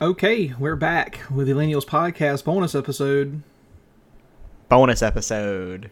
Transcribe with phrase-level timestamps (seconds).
[0.00, 3.42] Okay, we're back with the Millennials Podcast bonus episode.
[4.68, 5.90] Bonus episode.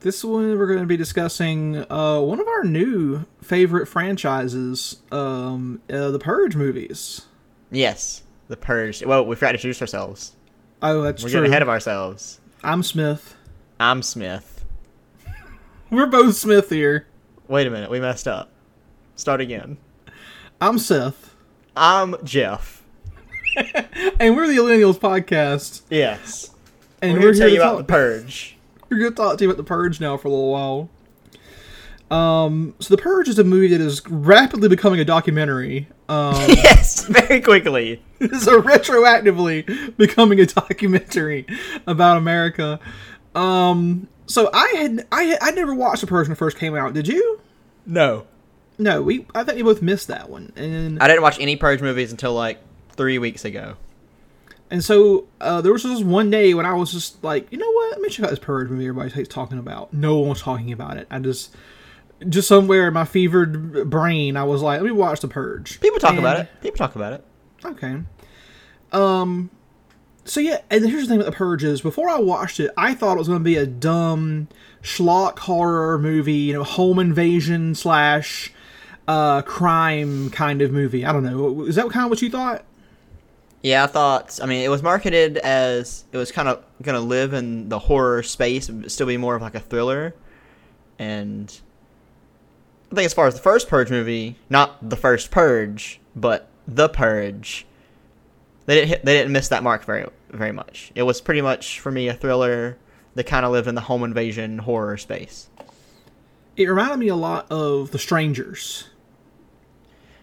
[0.00, 5.80] This one we're going to be discussing uh, one of our new favorite franchises, um,
[5.88, 7.26] uh, the Purge movies.
[7.70, 9.04] Yes, The Purge.
[9.04, 10.34] Well, we forgot to introduce ourselves.
[10.82, 11.40] Oh, that's We're true.
[11.40, 12.40] getting ahead of ourselves.
[12.64, 13.36] I'm Smith.
[13.78, 14.64] I'm Smith.
[15.90, 17.06] We're both Smith here.
[17.46, 18.50] Wait a minute, we messed up.
[19.14, 19.76] Start again.
[20.60, 21.34] I'm Seth,
[21.76, 22.79] I'm Jeff.
[24.20, 25.82] and we're the Millennials Podcast.
[25.90, 26.50] Yes.
[27.02, 28.56] And We're we're, going to tell here you about The Purge.
[28.88, 30.90] We're going to talk to you about the Purge now for a little while.
[32.10, 35.88] Um, so the Purge is a movie that is rapidly becoming a documentary.
[36.08, 38.02] Um, yes, very quickly.
[38.20, 41.46] so retroactively becoming a documentary
[41.86, 42.80] about America.
[43.34, 46.94] Um, so I had I I never watched the Purge when it first came out.
[46.94, 47.40] Did you?
[47.86, 48.26] No.
[48.76, 50.52] No, we I think we both missed that one.
[50.56, 52.60] And I didn't watch any Purge movies until like
[53.00, 53.76] three weeks ago.
[54.70, 57.70] and so uh, there was this one day when I was just like, you know
[57.72, 57.92] what?
[57.92, 59.94] Let me check out this Purge movie everybody's talking about.
[59.94, 61.06] No one was talking about it.
[61.10, 61.56] I just
[62.28, 65.80] just somewhere in my fevered brain, I was like, let me watch the Purge.
[65.80, 66.48] People talk about it.
[66.60, 67.24] People talk about it.
[67.64, 68.02] Okay.
[68.92, 69.48] Um.
[70.26, 72.92] So yeah, and here's the thing about the Purge is before I watched it, I
[72.92, 74.48] thought it was going to be a dumb
[74.82, 78.52] schlock horror movie, you know, home invasion slash
[79.08, 81.06] uh crime kind of movie.
[81.06, 81.64] I don't know.
[81.64, 82.66] Is that kind of what you thought?
[83.62, 84.40] Yeah, I thought.
[84.42, 88.22] I mean, it was marketed as it was kind of gonna live in the horror
[88.22, 90.14] space, but still be more of like a thriller.
[90.98, 91.60] And
[92.90, 96.88] I think as far as the first Purge movie, not the first Purge, but the
[96.88, 97.66] Purge,
[98.66, 100.92] they didn't hit, they didn't miss that mark very very much.
[100.94, 102.78] It was pretty much for me a thriller
[103.14, 105.48] that kind of lived in the home invasion horror space.
[106.56, 108.88] It reminded me a lot of The Strangers.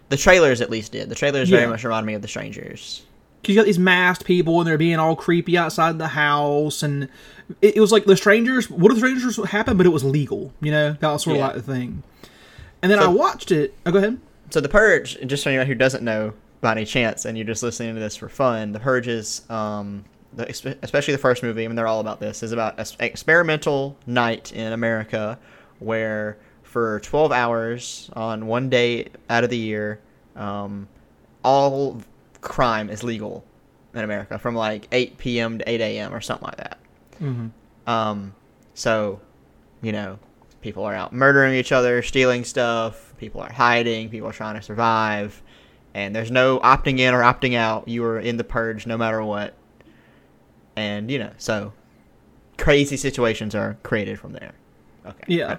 [0.08, 1.08] The trailers at least did.
[1.08, 3.02] The trailers very much reminded me of The Strangers.
[3.44, 7.04] Cause you got these masked people and they're being all creepy outside the house, and
[7.62, 8.68] it, it was like the strangers.
[8.68, 10.52] What if the strangers happened, but it was legal?
[10.60, 11.46] You know, that was sort of Yeah.
[11.46, 12.02] like the thing.
[12.82, 13.74] And then So- I watched it.
[13.86, 14.18] Oh, go ahead.
[14.50, 17.46] So the Purge, and just for anyone who doesn't know by any chance, and you're
[17.46, 20.48] just listening to this for fun, the Purge is, um, the,
[20.82, 24.52] especially the first movie, I mean, they're all about this, is about an experimental night
[24.52, 25.38] in America
[25.78, 30.00] where for 12 hours on one day out of the year,
[30.34, 30.88] um,
[31.44, 32.02] all
[32.40, 33.44] crime is legal
[33.94, 35.58] in America from like 8 p.m.
[35.58, 36.14] to 8 a.m.
[36.14, 36.78] or something like that.
[37.20, 37.90] Mm-hmm.
[37.90, 38.34] Um,
[38.74, 39.20] so,
[39.82, 40.18] you know,
[40.60, 43.14] people are out murdering each other, stealing stuff.
[43.18, 44.08] People are hiding.
[44.10, 45.42] People are trying to survive,
[45.94, 47.88] and there's no opting in or opting out.
[47.88, 49.54] You are in the purge no matter what.
[50.76, 51.72] And you know, so
[52.56, 54.52] crazy situations are created from there.
[55.06, 55.24] Okay.
[55.26, 55.56] Yeah.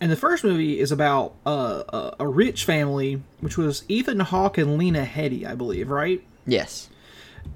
[0.00, 4.56] And the first movie is about uh, a, a rich family, which was Ethan Hawke
[4.58, 6.22] and Lena Headey, I believe, right?
[6.46, 6.88] Yes.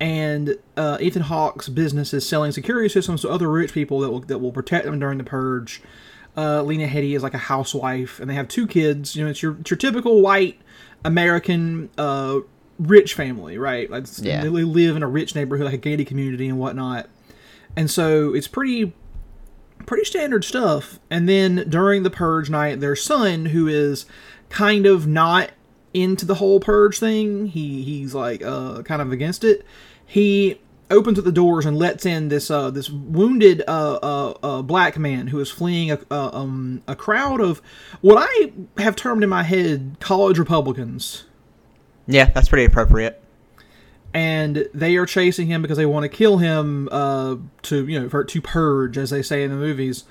[0.00, 4.20] And uh, Ethan Hawke's business is selling security systems to other rich people that will
[4.20, 5.82] that will protect them during the purge.
[6.36, 9.14] Uh, Lena Headey is like a housewife, and they have two kids.
[9.14, 10.58] You know, it's your it's your typical white
[11.04, 12.41] American uh,
[12.78, 13.91] rich family, right?
[13.91, 14.42] Like Yeah.
[14.42, 17.08] they live in a rich neighborhood, like a gated community and whatnot.
[17.76, 18.92] And so it's pretty
[19.87, 20.98] pretty standard stuff.
[21.10, 24.06] And then during the purge night, their son, who is
[24.48, 25.50] kind of not
[25.94, 29.65] into the whole purge thing, he he's like uh kind of against it.
[30.06, 30.60] He
[30.91, 34.98] opens up the doors and lets in this uh this wounded uh uh, uh black
[34.98, 37.62] man who is fleeing a uh, um a crowd of
[38.00, 41.25] what I have termed in my head college Republicans.
[42.06, 43.22] Yeah, that's pretty appropriate.
[44.15, 48.09] And they are chasing him because they want to kill him uh, to you know
[48.09, 50.05] for to purge as they say in the movies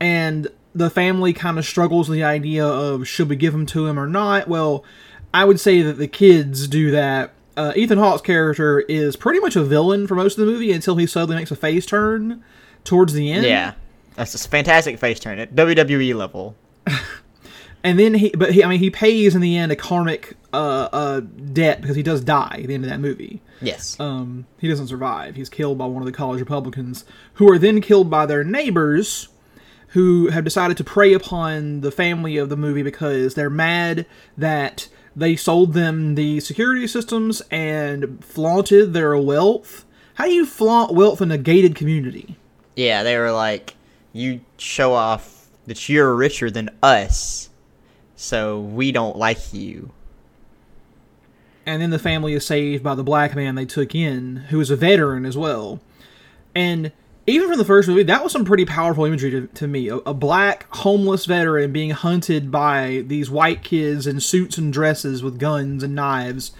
[0.00, 3.86] and the family kind of struggles with the idea of should we give him to
[3.86, 4.84] him or not well
[5.32, 9.56] i would say that the kids do that uh, ethan hawke's character is pretty much
[9.56, 12.44] a villain for most of the movie until he suddenly makes a face turn
[12.84, 13.72] towards the end Yeah.
[14.16, 16.56] That's a fantastic face turn at WWE level.
[17.86, 20.88] And then he but he i mean he pays in the end a karmic uh,
[20.92, 21.20] uh,
[21.52, 23.98] debt because he does die at the end of that movie Yes.
[24.00, 25.34] um, he doesn't survive.
[25.34, 29.28] He's killed by one of the college Republicans, who are then killed by their neighbors,
[29.88, 34.04] who have decided to prey upon the family of the movie because they're mad
[34.36, 39.86] that they sold them the security systems and flaunted their wealth.
[40.14, 42.36] How do you flaunt wealth in a gated community?
[42.76, 43.74] Yeah, they were like,
[44.12, 47.48] you show off that you're richer than us,
[48.16, 49.92] so we don't like you.
[51.66, 54.70] and then the family is saved by the black man they took in, who is
[54.70, 55.80] a veteran as well.
[56.54, 56.92] And
[57.26, 59.88] even from the first movie, that was some pretty powerful imagery to, to me.
[59.88, 65.24] A, a black homeless veteran being hunted by these white kids in suits and dresses
[65.24, 66.52] with guns and knives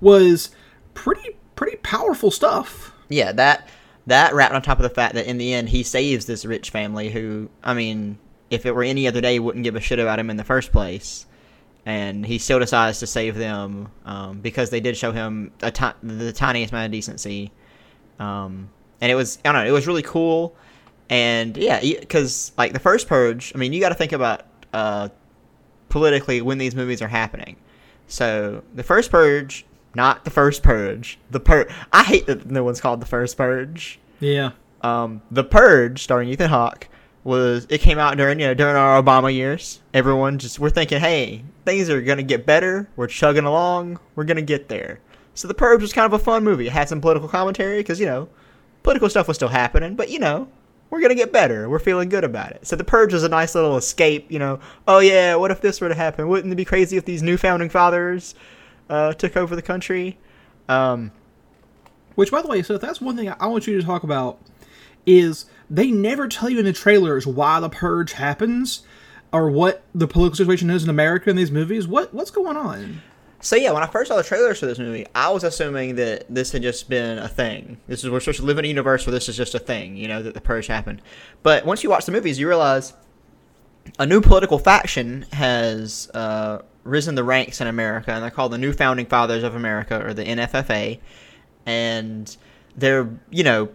[0.00, 0.50] was
[0.94, 2.92] pretty pretty powerful stuff.
[3.10, 3.68] Yeah, that
[4.06, 6.70] that wrapped on top of the fact that in the end he saves this rich
[6.70, 8.18] family who, I mean,
[8.54, 10.72] if it were any other day, wouldn't give a shit about him in the first
[10.72, 11.26] place.
[11.86, 15.70] And he still decides to save them um, because they did show him a
[16.02, 17.52] the tiniest amount of decency.
[18.18, 18.70] Um,
[19.00, 20.56] and it was, I don't know, it was really cool.
[21.10, 25.10] And yeah, because like the first Purge, I mean, you got to think about uh,
[25.90, 27.56] politically when these movies are happening.
[28.06, 31.68] So the first Purge, not the first Purge, the Purge.
[31.92, 33.98] I hate that no one's called the first Purge.
[34.20, 34.52] Yeah.
[34.80, 36.88] Um, the Purge, starring Ethan Hawke,
[37.24, 39.80] was it came out during you know during our Obama years.
[39.92, 42.88] Everyone just we're thinking, hey, things are gonna get better.
[42.96, 43.98] We're chugging along.
[44.14, 45.00] We're gonna get there.
[45.34, 46.66] So the Purge was kind of a fun movie.
[46.66, 48.28] It had some political commentary because you know
[48.82, 50.48] political stuff was still happening, but you know
[50.90, 51.68] we're gonna get better.
[51.68, 52.66] We're feeling good about it.
[52.66, 54.30] So the Purge was a nice little escape.
[54.30, 56.28] You know, oh yeah, what if this were to happen?
[56.28, 58.34] Wouldn't it be crazy if these new founding fathers
[58.90, 60.18] uh, took over the country?
[60.68, 61.10] Um,
[62.14, 64.38] Which, by the way, so that's one thing I want you to talk about
[65.06, 68.82] is they never tell you in the trailers why the purge happens
[69.32, 71.88] or what the political situation is in America in these movies.
[71.88, 73.02] What what's going on?
[73.40, 76.24] So yeah, when I first saw the trailers for this movie, I was assuming that
[76.32, 77.78] this had just been a thing.
[77.86, 79.96] This is we're supposed to live in a universe where this is just a thing,
[79.96, 81.02] you know, that the purge happened.
[81.42, 82.94] But once you watch the movies, you realize
[83.98, 88.58] a new political faction has uh, risen the ranks in America, and they're called the
[88.58, 91.00] New Founding Fathers of America, or the NFFA.
[91.66, 92.34] And
[92.76, 93.68] they're, you know,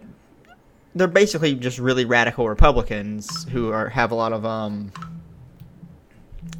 [0.94, 4.92] they're basically just really radical Republicans who are have a lot of um,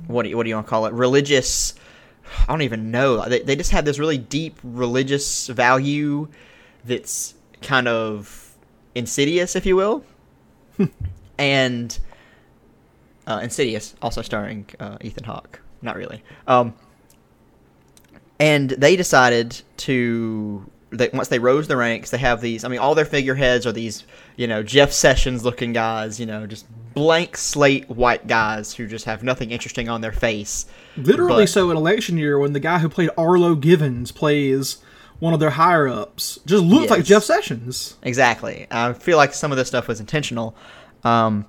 [0.06, 0.92] what do you, what do you want to call it?
[0.92, 1.74] Religious.
[2.42, 3.28] I don't even know.
[3.28, 6.28] They they just have this really deep religious value
[6.84, 8.56] that's kind of
[8.94, 10.04] insidious, if you will,
[11.38, 11.98] and
[13.26, 15.60] uh, Insidious, also starring uh, Ethan Hawke.
[15.82, 16.22] Not really.
[16.46, 16.74] Um,
[18.38, 22.64] and they decided to they, once they rose the ranks, they have these.
[22.64, 24.04] I mean, all their figureheads are these,
[24.36, 26.18] you know, Jeff Sessions looking guys.
[26.18, 30.66] You know, just blank slate white guys who just have nothing interesting on their face.
[30.96, 34.78] Literally, But- so in election year, when the guy who played Arlo Givens plays
[35.20, 37.96] one of their higher ups, just looks like Jeff Sessions.
[38.02, 38.66] Exactly.
[38.70, 40.56] I feel like some of this stuff was intentional.
[41.04, 41.44] Um,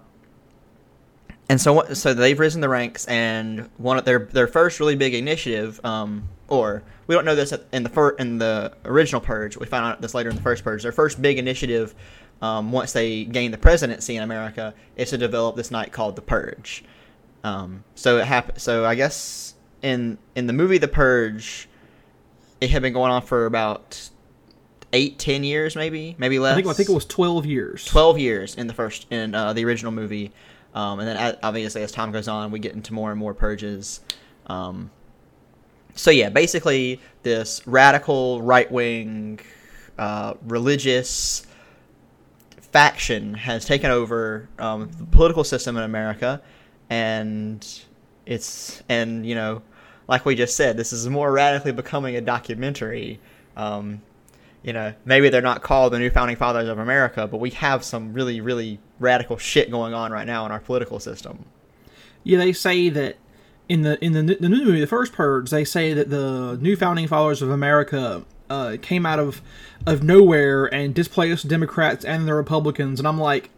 [1.51, 5.13] and so, so they've risen the ranks, and one of their their first really big
[5.13, 9.57] initiative, um, or we don't know this in the fir- in the original purge.
[9.57, 10.83] We found out this later in the first purge.
[10.83, 11.93] Their first big initiative,
[12.41, 16.21] um, once they gain the presidency in America, is to develop this night called the
[16.21, 16.85] Purge.
[17.43, 18.61] Um, so it happened.
[18.61, 21.67] So I guess in in the movie The Purge,
[22.61, 24.09] it had been going on for about
[24.93, 26.53] eight, ten years, maybe, maybe less.
[26.53, 27.83] I think I think it was twelve years.
[27.83, 30.31] 12 years in the first in uh, the original movie
[30.73, 34.01] um, and then obviously as time goes on we get into more and more purges.
[34.47, 34.91] Um,
[35.95, 39.39] so yeah basically this radical right-wing
[39.97, 41.45] uh, religious
[42.71, 46.41] faction has taken over um, the political system in america
[46.89, 47.81] and
[48.25, 49.61] it's and you know
[50.11, 53.19] like we just said this is more radically becoming a documentary.
[53.55, 54.01] Um,
[54.61, 57.83] you know, maybe they're not called the new founding fathers of America, but we have
[57.83, 61.45] some really, really radical shit going on right now in our political system.
[62.23, 63.17] Yeah, they say that
[63.67, 66.75] in the in the, the new movie, the first Purge, they say that the new
[66.75, 69.41] founding fathers of America uh, came out of
[69.85, 73.49] of nowhere and displaced Democrats and the Republicans, and I'm like,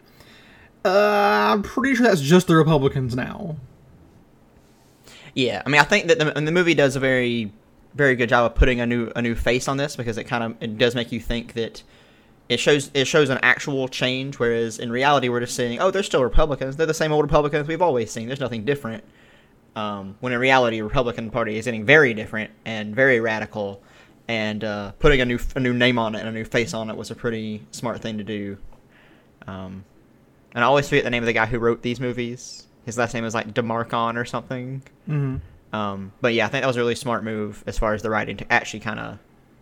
[0.86, 3.58] uh, I'm pretty sure that's just the Republicans now.
[5.34, 7.52] Yeah, I mean, I think that the, and the movie does a very,
[7.96, 10.44] very good job of putting a new a new face on this because it kind
[10.44, 11.82] of it does make you think that
[12.50, 16.04] it shows it shows an actual change, whereas in reality we're just saying, oh, they're
[16.04, 16.76] still Republicans.
[16.76, 18.28] They're the same old Republicans we've always seen.
[18.28, 19.04] There's nothing different.
[19.76, 23.82] Um, when in reality, the Republican Party is getting very different and very radical,
[24.28, 26.90] and uh, putting a new a new name on it and a new face on
[26.90, 28.58] it was a pretty smart thing to do.
[29.48, 29.84] Um,
[30.54, 32.68] and I always forget the name of the guy who wrote these movies.
[32.86, 34.84] His last name is like Demarcon or something.
[35.06, 35.38] hmm
[35.72, 38.10] Um, but yeah, I think that was a really smart move as far as the
[38.10, 39.18] writing to actually kind of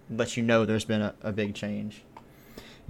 [0.10, 2.04] let you know there's been a, a big change.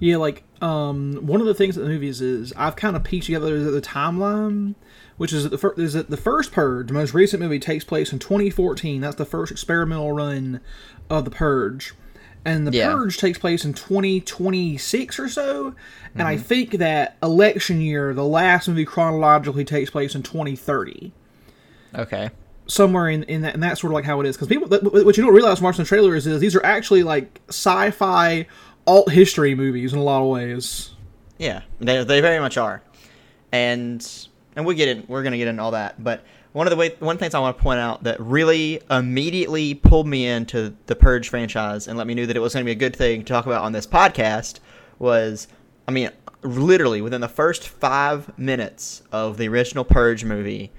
[0.02, 3.28] Yeah, like um, one of the things in the movies is I've kind of pieced
[3.28, 4.74] together the timeline,
[5.18, 7.84] which is that the fir- is that the first Purge, the most recent movie, takes
[7.86, 9.00] place in 2014.
[9.00, 10.60] That's the first experimental run
[11.10, 11.94] of the Purge,
[12.44, 12.92] and the Yeah.
[12.94, 15.68] Purge takes place in 2026 or so.
[15.68, 15.76] And
[16.16, 16.28] Mm-hmm.
[16.28, 21.14] I think that election year, the last movie chronologically takes place in 2030
[21.96, 22.30] Okay.
[22.68, 24.84] somewhere in, in that and that's sort of like how it is because people what
[25.06, 28.46] what you don't realize from watching the trailers is these are actually like sci-fi
[28.88, 30.92] alt history movies in a lot of ways
[31.38, 32.82] Yeah, they, they very much are,
[33.52, 34.08] and
[34.56, 35.06] and we get in.
[35.08, 36.24] We're gonna get into all that, but
[36.54, 40.08] one of the way one things I want to point out that really immediately pulled
[40.08, 42.74] me into the Purge franchise and let me know that it was going to be
[42.74, 44.60] a good thing to talk about on this podcast
[45.00, 45.48] was,
[45.88, 46.10] I mean,
[46.44, 50.72] literally within the first five minutes of the original Purge movie,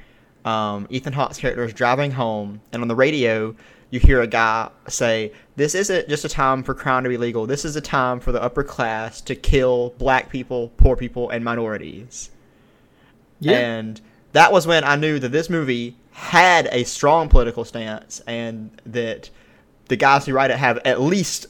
[0.44, 3.56] um, Ethan Hawke's character is driving home, and on the radio,
[3.92, 7.46] you hear a guy say, This isn't just a time for crime to be legal.
[7.46, 11.44] This is a time for the upper class to kill black people, poor people, and
[11.44, 12.30] minorities.
[13.38, 13.58] Yeah.
[13.58, 14.00] And
[14.32, 19.28] that was when I knew that this movie had a strong political stance and that
[19.88, 21.49] the guys who write it have at least,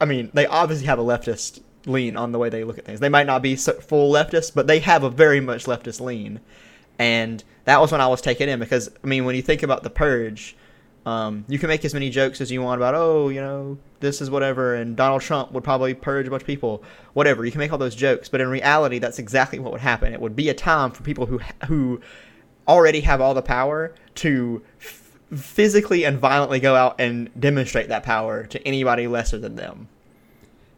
[0.00, 3.00] I mean, they obviously have a leftist lean on the way they look at things.
[3.00, 6.40] They might not be full leftist, but they have a very much leftist lean.
[6.98, 9.82] And that was when I was taken in because, I mean, when you think about
[9.82, 10.56] The Purge,
[11.04, 14.20] um, you can make as many jokes as you want about, oh, you know, this
[14.20, 16.82] is whatever, and Donald Trump would probably purge a bunch of people,
[17.12, 17.44] whatever.
[17.44, 20.12] You can make all those jokes, but in reality, that's exactly what would happen.
[20.12, 22.00] It would be a time for people who who
[22.68, 28.04] already have all the power to f- physically and violently go out and demonstrate that
[28.04, 29.88] power to anybody lesser than them.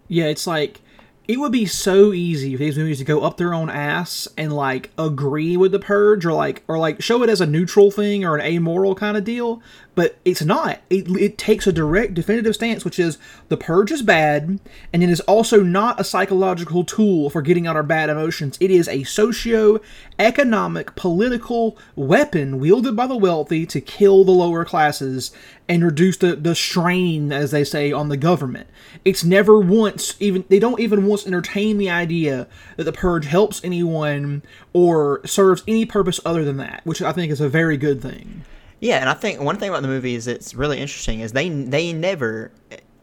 [0.09, 0.81] Yeah, it's like
[1.27, 4.53] it would be so easy for these movies to go up their own ass and
[4.53, 8.25] like agree with the purge or like or like show it as a neutral thing
[8.25, 9.63] or an amoral kind of deal
[9.95, 10.81] but it's not.
[10.91, 14.59] It, it takes a direct definitive stance which is the purge is bad
[14.93, 18.57] and it is also not a psychological tool for getting out our bad emotions.
[18.61, 19.81] It is a socio
[20.19, 25.33] economic political weapon wielded by the wealthy to kill the lower classes
[25.69, 28.69] and reduce the, the strain as they say on the government.
[29.05, 32.47] It's never once even they don't even once entertain the idea
[32.77, 37.31] that the purge helps anyone or serves any purpose other than that which i think
[37.31, 38.45] is a very good thing
[38.85, 41.49] Yeah, and I think one thing about the movie is it's really interesting is they
[41.49, 42.53] they never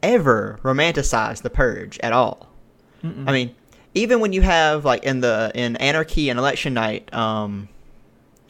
[0.04, 2.50] ever romanticize the purge at all.
[3.04, 3.56] I mean,
[3.96, 7.68] even when you have like in the in Anarchy and Election Night, um,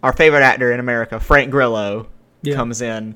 [0.04, 2.08] our favorite actor in America, Frank Grillo,
[2.42, 2.56] Yeah.
[2.56, 3.16] comes in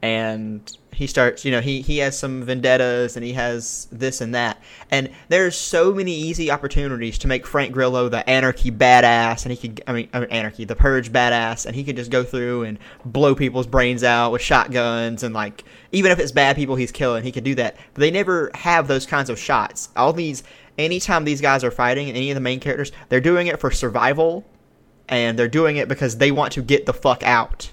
[0.00, 0.60] and
[0.96, 4.62] he starts you know he he has some vendettas and he has this and that.
[4.90, 9.68] And there's so many easy opportunities to make frank grillo the anarchy badass and he
[9.68, 12.62] could i mean, I mean anarchy the purge badass and he could just go through
[12.62, 16.92] and blow people's brains out with shotguns and like even if it's bad people he's
[16.92, 17.76] killing he could do that.
[17.92, 19.90] But they never have those kinds of shots.
[19.96, 20.42] All these
[20.78, 24.46] anytime these guys are fighting any of the main characters they're doing it for survival
[25.10, 27.70] and they're doing it because they want to get the fuck out.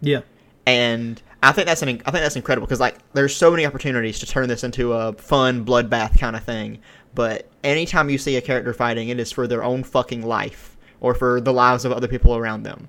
[0.00, 0.22] Yeah.
[0.66, 4.18] And I think that's an I think that's incredible because like there's so many opportunities
[4.20, 6.80] to turn this into a fun bloodbath kind of thing.
[7.14, 11.14] But anytime you see a character fighting, it is for their own fucking life or
[11.14, 12.88] for the lives of other people around them.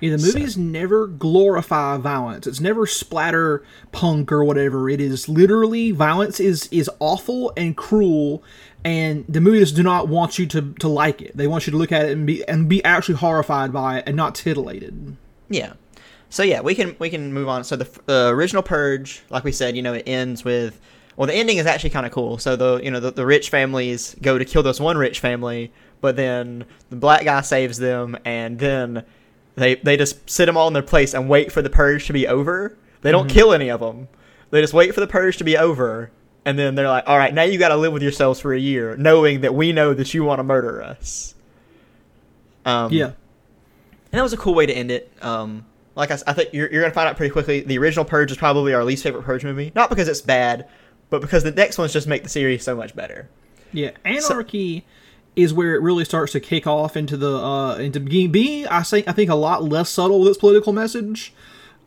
[0.00, 2.48] Yeah, the movies never glorify violence.
[2.48, 4.90] It's never splatter punk or whatever.
[4.90, 8.42] It is literally violence is is awful and cruel,
[8.84, 11.36] and the movies do not want you to, to like it.
[11.36, 14.04] They want you to look at it and be and be actually horrified by it
[14.08, 15.16] and not titillated.
[15.48, 15.74] Yeah.
[16.32, 17.62] So yeah, we can we can move on.
[17.62, 20.80] So the original Purge, like we said, you know, it ends with
[21.14, 22.38] well, the ending is actually kind of cool.
[22.38, 25.70] So the you know the, the rich families go to kill this one rich family,
[26.00, 29.04] but then the black guy saves them, and then
[29.56, 32.14] they they just sit them all in their place and wait for the purge to
[32.14, 32.78] be over.
[33.02, 34.08] They don't kill any of them.
[34.50, 36.10] They just wait for the purge to be over,
[36.46, 38.58] and then they're like, "All right, now you got to live with yourselves for a
[38.58, 41.34] year, knowing that we know that you want to murder us."
[42.64, 43.14] Um, Yeah, and
[44.12, 45.12] that was a cool way to end it.
[45.20, 47.60] Um, like I think you're, you're gonna find out pretty quickly.
[47.60, 50.68] The original Purge is probably our least favorite Purge movie, not because it's bad,
[51.10, 53.28] but because the next ones just make the series so much better.
[53.72, 53.90] yeah.
[54.04, 54.84] Anarchy
[55.34, 58.82] is where it really starts to kick off into the uh into being being I
[58.82, 61.32] think I think a lot less subtle with its political message.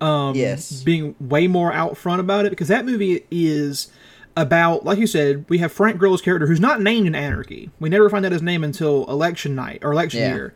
[0.01, 0.83] Um, Yes.
[0.83, 3.87] being way more out front about it because that movie is
[4.35, 7.87] about like you said we have frank grillo's character who's not named in anarchy we
[7.87, 10.33] never find out his name until election night or election Yeah.
[10.35, 10.53] year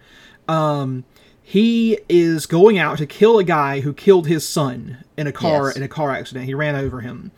[0.50, 1.06] um
[1.52, 5.70] he is going out to kill a guy who killed his son in a car
[5.70, 5.78] Yes.
[5.78, 6.46] in a car accident.
[6.46, 7.32] He ran over him.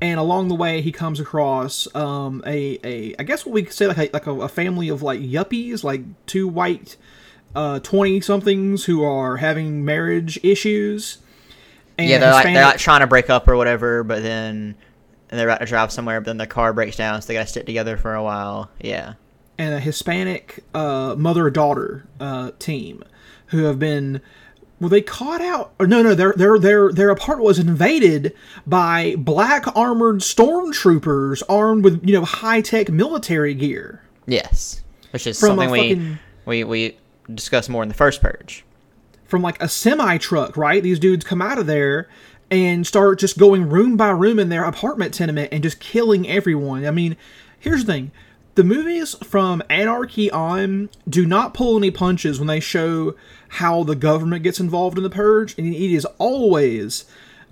[0.00, 3.72] And along the way he comes across um a, a i guess what we could
[3.72, 6.96] say like a, like a, a family of like yuppies like two white
[7.56, 11.18] uh 20 somethings who are having marriage issues.
[11.98, 14.76] And yeah, they're like they're like trying to break up or whatever, but then
[15.28, 17.48] and they're about to drive somewhere, but then their car breaks down, so they gotta
[17.48, 18.70] stick together for a while.
[18.80, 19.14] Yeah,
[19.58, 23.02] and a Hispanic uh, mother daughter uh, team
[23.46, 24.20] who have been
[24.80, 28.34] were they caught out or no no their their their their apartment was invaded
[28.66, 34.02] by black armored stormtroopers armed with you know high tech military gear.
[34.26, 36.96] Yes, which is something we fucking- we we
[37.32, 38.64] discussed more in the first Purge.
[39.24, 40.82] from like a semi truck right?
[40.82, 42.08] These dudes come out of there
[42.50, 46.84] and start just going room by room in their apartment tenement and just killing everyone.
[46.86, 47.16] I mean
[47.58, 48.10] here's the thing
[48.56, 53.14] the movies from Anarchy on do not pull any punches when they show
[53.48, 57.04] how the government gets involved in the purge, and it is always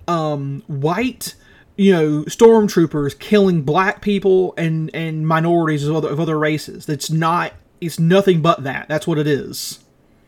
[0.09, 1.35] um, white,
[1.77, 6.87] you know, stormtroopers killing black people and and minorities of other, of other races.
[6.87, 7.53] That's not.
[7.81, 8.89] It's nothing but that.
[8.89, 9.81] That's what it is.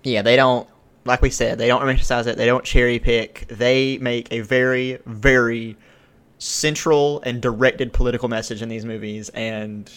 [0.05, 0.69] Yeah, they don't.
[1.07, 2.37] Like we said, they don't romanticize it.
[2.37, 3.47] They don't cherry pick.
[3.49, 5.77] They make a very, very
[6.39, 9.31] central and directed political message in these movies.
[9.31, 9.91] And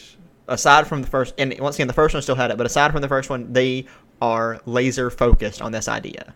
[0.50, 2.91] aside from the first, and once again, the first one still had it, but aside
[2.91, 3.86] from the first one, they
[4.22, 6.34] are laser focused on this idea.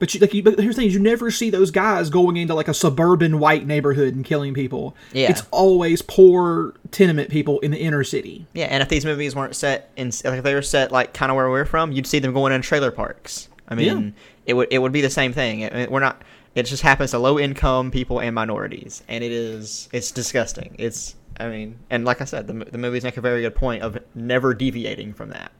[0.00, 2.36] But you, like, you, but here's the thing: is you never see those guys going
[2.36, 4.96] into like a suburban white neighborhood and killing people.
[5.12, 5.30] Yeah.
[5.30, 8.46] it's always poor tenement people in the inner city.
[8.52, 11.30] Yeah, and if these movies weren't set in, like if they were set like kind
[11.30, 13.48] of where we're from, you'd see them going in trailer parks.
[13.68, 14.14] I mean,
[14.44, 15.60] it would it would be the same thing.
[15.60, 16.20] It- it- we're not.
[16.56, 20.74] It just happens to low income people and minorities, and it is it's disgusting.
[20.78, 23.82] It's I mean, and like I said, the the movies make a very good point
[23.82, 25.52] of never deviating from that.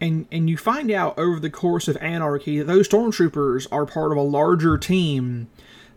[0.00, 4.12] and and you find out over the course of anarchy that those stormtroopers are part
[4.12, 5.48] of a larger team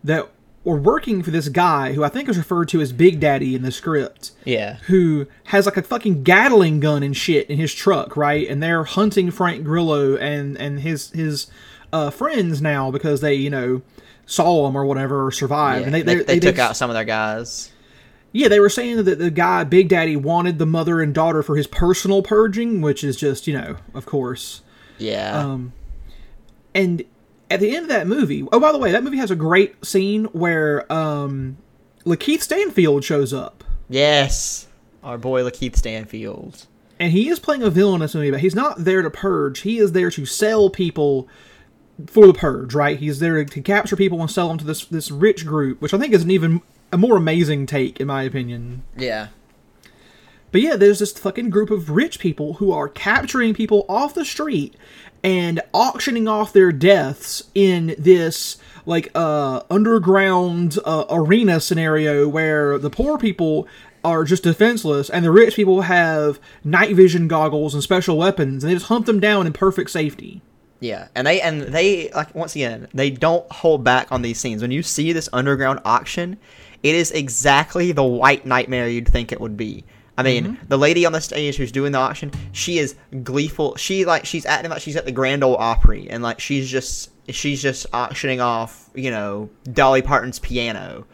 [0.02, 0.28] that
[0.64, 3.62] were working for this guy who I think is referred to as Big Daddy in
[3.62, 4.32] the script.
[4.44, 8.48] Yeah, Who has like a fucking Gatling gun and shit in his truck, right?
[8.48, 11.46] And they're hunting Frank Grillo and and his his
[11.92, 13.82] uh, friends now because they you know
[14.26, 15.80] saw him or whatever or survived.
[15.80, 15.86] yeah.
[15.86, 17.72] and they they, they, they, took out some of their guys.
[18.32, 21.56] Yeah, they were saying that the guy Big Daddy wanted the mother and daughter for
[21.56, 24.62] his personal purging, which is just you know of course.
[24.98, 25.72] Yeah, Um,
[26.74, 27.04] and
[27.50, 29.84] at the end of that movie, oh, by the way, that movie has a great
[29.84, 31.56] scene where um,
[32.04, 33.64] Lakeith Stanfield shows up.
[33.88, 34.66] yes,
[35.02, 36.66] our boy Lakeith Stanfield.
[37.00, 39.60] And he is playing a villain in this movie, but he's not there to purge.
[39.60, 41.28] He is there to sell people
[42.08, 42.98] for the purge, right?
[42.98, 45.98] He's there to capture people and sell them to this this rich group, which I
[45.98, 46.60] think is an even
[46.92, 48.82] a more amazing take, in my opinion.
[48.96, 49.28] Yeah,
[50.52, 54.24] But yeah, there's this fucking group of rich people who are capturing people off the
[54.24, 54.74] street
[55.22, 62.88] and auctioning off their deaths in this like uh underground uh, arena scenario where the
[62.88, 63.66] poor people
[64.04, 68.70] are just defenseless and the rich people have night vision goggles and special weapons and
[68.70, 70.40] they just hunt them down in perfect safety.
[70.80, 74.62] Yeah, and they and they like once again they don't hold back on these scenes.
[74.62, 76.38] When you see this underground auction,
[76.82, 79.84] it is exactly the white nightmare you'd think it would be.
[80.16, 80.66] I mean, mm-hmm.
[80.66, 83.76] the lady on the stage who's doing the auction, she is gleeful.
[83.76, 87.10] She like she's acting like she's at the Grand Ole Opry, and like she's just
[87.28, 91.06] she's just auctioning off, you know, Dolly Parton's piano.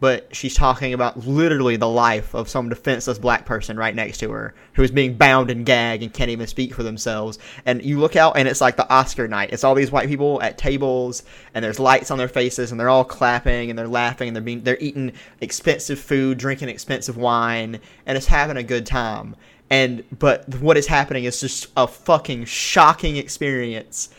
[0.00, 4.30] But she's talking about literally the life of some defenseless black person right next to
[4.30, 7.38] her who is being bound and gagged and can't even speak for themselves.
[7.66, 9.50] And you look out and it's like the Oscar night.
[9.52, 12.88] It's all these white people at tables and there's lights on their faces and they're
[12.88, 17.80] all clapping and they're laughing and they're being they're eating expensive food, drinking expensive wine,
[18.06, 19.34] and it's having a good time.
[19.70, 24.10] And but what is happening is just a fucking shocking experience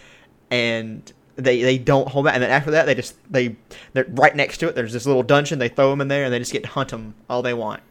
[0.52, 1.12] and
[1.43, 2.34] they they don't hold back.
[2.36, 3.56] And then after that, they just they
[3.93, 4.75] they're right next to it.
[4.75, 5.60] There's this little dungeon.
[5.60, 7.82] They throw them in there, and they just get to hunt them all they want.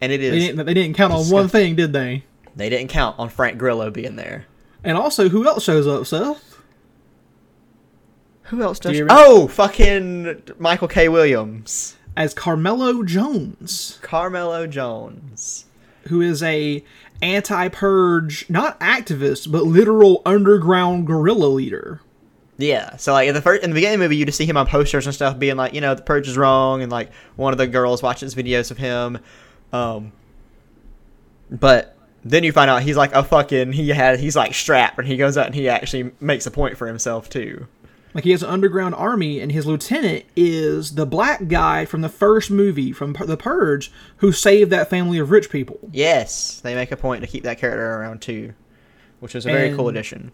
[0.00, 2.24] And it is They didn't, they didn't count on one thing, did they?
[2.56, 4.46] they didn't count on Frank Grillo being there.
[4.82, 6.58] And also, who else shows up, Seth?
[8.44, 8.92] Who else does?
[8.92, 11.08] Do you Oh, fucking Michael K.
[11.08, 13.98] Williams, As Carmelo Johns.
[14.02, 15.64] Carmelo Johns.
[16.08, 16.84] who is a
[17.22, 22.00] anti-purge not activist but literal underground guerrilla leader
[22.56, 24.46] Yeah, so like in the first in the beginning of the movie, you just see
[24.46, 27.12] him on posters and stuff, being like, you know, the purge is wrong, and like
[27.36, 29.18] one of the girls watches videos of him.
[29.72, 30.12] Um,
[31.50, 35.06] but then you find out he's like a fucking he had he's like strapped, and
[35.06, 37.66] he goes out and he actually makes a point for himself too.
[38.14, 42.08] like he has an underground army and his lieutenant is the black guy from the
[42.08, 46.92] first movie from the purge who saved that family of rich people Yes, they make
[46.92, 48.54] a point to keep that character around too,
[49.20, 50.30] which is a very cool addition.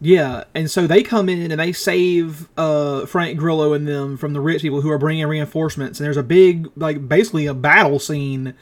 [0.00, 4.32] Yeah and so they come in and they save uh frank grillo and them from
[4.32, 7.98] the rich people who are bringing reinforcements and there's a big like basically a battle
[7.98, 8.54] scene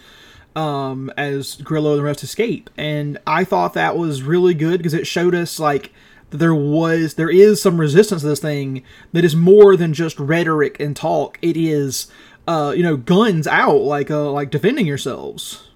[0.55, 2.71] um, as Grillo and the rest escape.
[2.77, 5.93] And I thought that was really good because it showed us like
[6.31, 10.79] there was there is some resistance to this thing that is more than just rhetoric
[10.81, 11.39] and talk.
[11.43, 12.11] It is
[12.47, 15.69] uh, you know guns out like uh, like defending yourselves.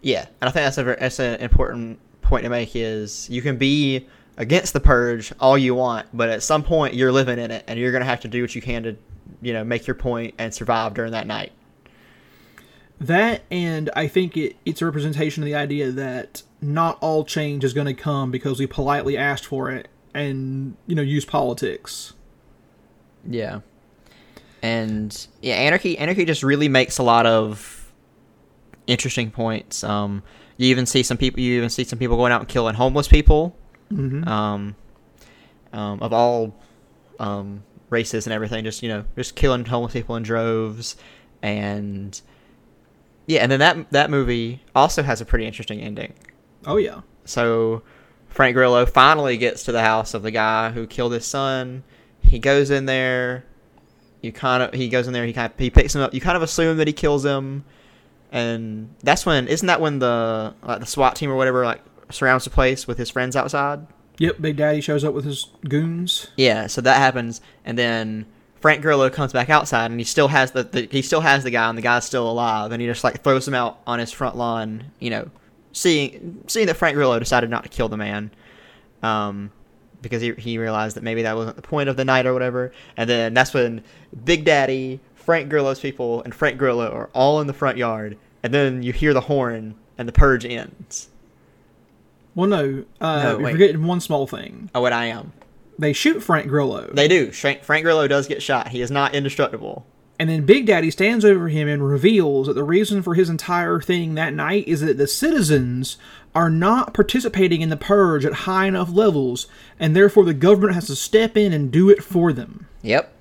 [0.00, 3.42] Yeah, and I think that's a very, that's an important point to make is you
[3.42, 7.50] can be against the purge all you want, but at some point you're living in
[7.50, 8.96] it, and you're gonna have to do what you can to,
[9.42, 11.52] you know, make your point and survive during that night.
[13.00, 17.62] That and I think it, it's a representation of the idea that not all change
[17.62, 22.14] is going to come because we politely asked for it and you know use politics.
[23.28, 23.60] Yeah,
[24.62, 27.92] and yeah, anarchy anarchy just really makes a lot of
[28.86, 29.84] interesting points.
[29.84, 30.22] Um,
[30.58, 31.40] you even see some people.
[31.40, 33.56] You even see some people going out and killing homeless people.
[33.92, 34.28] Mm-hmm.
[34.28, 34.76] Um,
[35.72, 36.54] um, of all
[37.18, 38.64] um, races and everything.
[38.64, 40.96] Just you know, just killing homeless people in droves,
[41.42, 42.20] and
[43.26, 46.12] yeah, and then that that movie also has a pretty interesting ending.
[46.66, 47.00] oh yeah.
[47.24, 47.82] So
[48.28, 51.84] Frank Grillo finally gets to the house of the guy who killed his son.
[52.22, 53.44] He goes in there.
[54.22, 55.24] You kind of he goes in there.
[55.24, 56.14] He kind of he picks him up.
[56.14, 57.64] You kind of assume that he kills him,
[58.30, 62.44] and that's when isn't that when the like the SWAT team or whatever like surrounds
[62.44, 63.86] the place with his friends outside.
[64.18, 64.40] Yep.
[64.40, 66.28] Big Daddy shows up with his goons.
[66.36, 68.26] Yeah, so that happens, and then
[68.60, 71.50] Frank Grillo comes back outside, and he still has the, the he still has the
[71.50, 74.10] guy, and the guy's still alive, and he just like throws him out on his
[74.10, 75.30] front lawn, you know,
[75.72, 78.32] seeing seeing that Frank Grillo decided not to kill the man,
[79.02, 79.52] um,
[80.02, 82.72] because he he realized that maybe that wasn't the point of the night or whatever,
[82.96, 83.84] and then that's when
[84.24, 88.54] Big Daddy, Frank Grillo's people, and Frank Grillo are all in the front yard, and
[88.54, 91.10] then you hear the horn, and the purge ends.
[92.34, 92.86] Well, no.
[92.98, 94.70] Uh, No, you're forgetting one small thing.
[94.74, 95.34] Oh, what I am.
[95.78, 96.88] They shoot Frank Grillo.
[96.94, 97.30] They do.
[97.30, 98.68] Frank, Frank Grillo does get shot.
[98.68, 99.84] He is not indestructible.
[100.18, 103.82] And then Big Daddy stands over him and reveals that the reason for his entire
[103.82, 105.98] thing that night is that the citizens
[106.34, 109.46] are not participating in the purge at high enough levels,
[109.78, 112.66] and therefore the government has to step in and do it for them.
[112.80, 113.12] Yep.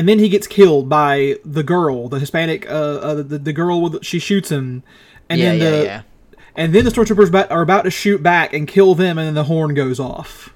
[0.00, 3.82] And then he gets killed by the girl, the Hispanic, uh, uh the, the girl
[3.82, 4.82] with she shoots him,
[5.28, 6.02] and yeah, then yeah, the yeah.
[6.56, 9.44] and then the stormtroopers are about to shoot back and kill them, and then the
[9.44, 10.54] horn goes off.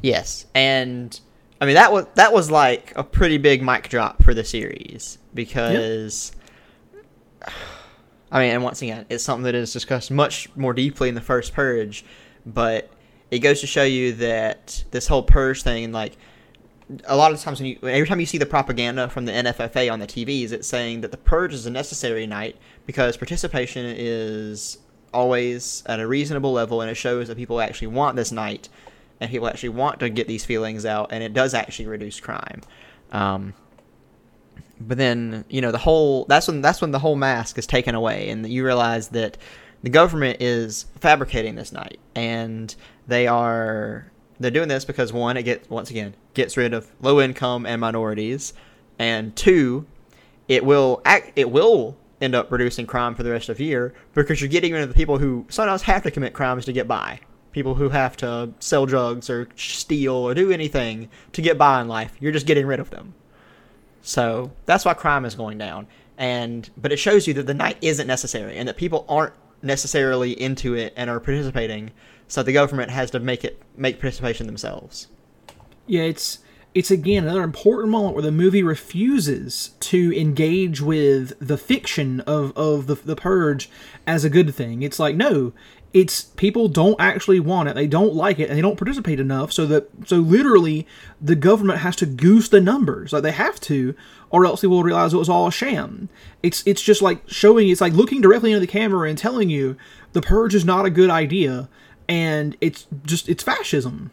[0.00, 1.20] Yes, and
[1.60, 5.18] I mean that was that was like a pretty big mic drop for the series
[5.34, 6.32] because
[8.32, 11.20] I mean, and once again, it's something that is discussed much more deeply in the
[11.20, 12.06] first purge,
[12.46, 12.90] but
[13.30, 16.16] it goes to show you that this whole purge thing, like
[17.04, 19.92] a lot of times when you every time you see the propaganda from the NFFA
[19.92, 24.78] on the TVs, it's saying that the purge is a necessary night because participation is
[25.12, 28.68] always at a reasonable level, and it shows that people actually want this night,
[29.20, 32.62] and people actually want to get these feelings out, and it does actually reduce crime.
[33.12, 33.54] Um,
[34.80, 37.94] but then you know the whole that's when that's when the whole mask is taken
[37.94, 39.36] away, and you realize that
[39.82, 42.74] the government is fabricating this night, and
[43.06, 47.20] they are they're doing this because one, it gets once again gets rid of low
[47.20, 48.54] income and minorities,
[48.98, 49.86] and two,
[50.48, 53.94] it will act it will end up reducing crime for the rest of the year
[54.14, 56.88] because you're getting rid of the people who sometimes have to commit crimes to get
[56.88, 57.20] by.
[57.52, 61.88] People who have to sell drugs or steal or do anything to get by in
[61.88, 63.14] life, you're just getting rid of them.
[64.02, 65.86] So that's why crime is going down.
[66.16, 70.32] And but it shows you that the night isn't necessary and that people aren't necessarily
[70.40, 71.90] into it and are participating.
[72.30, 75.08] So the government has to make it make participation themselves.
[75.86, 76.38] Yeah, it's
[76.72, 82.56] it's again another important moment where the movie refuses to engage with the fiction of,
[82.56, 83.68] of the, the purge
[84.06, 84.82] as a good thing.
[84.82, 85.52] It's like no,
[85.92, 89.52] it's people don't actually want it, they don't like it, and they don't participate enough.
[89.52, 90.86] So that so literally
[91.20, 93.96] the government has to goose the numbers, like they have to,
[94.30, 96.08] or else they will realize it was all a sham.
[96.44, 99.76] It's it's just like showing it's like looking directly into the camera and telling you
[100.12, 101.68] the purge is not a good idea,
[102.10, 104.10] and it's just it's fascism.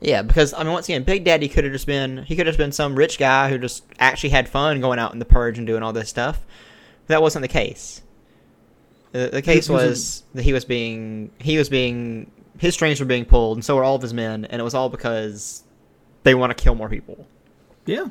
[0.00, 2.52] Yeah, because I mean, once again, Big Daddy could have just been he could have
[2.52, 5.58] just been some rich guy who just actually had fun going out in the purge
[5.58, 6.40] and doing all this stuff.
[7.08, 8.02] That wasn't the case.
[9.12, 12.74] The, the case He was a- was that he was being he was being his
[12.74, 14.88] strings were being pulled, and so were all of his men, and it was all
[14.90, 15.64] because
[16.22, 17.26] they want to kill more people.
[17.86, 18.06] Yeah.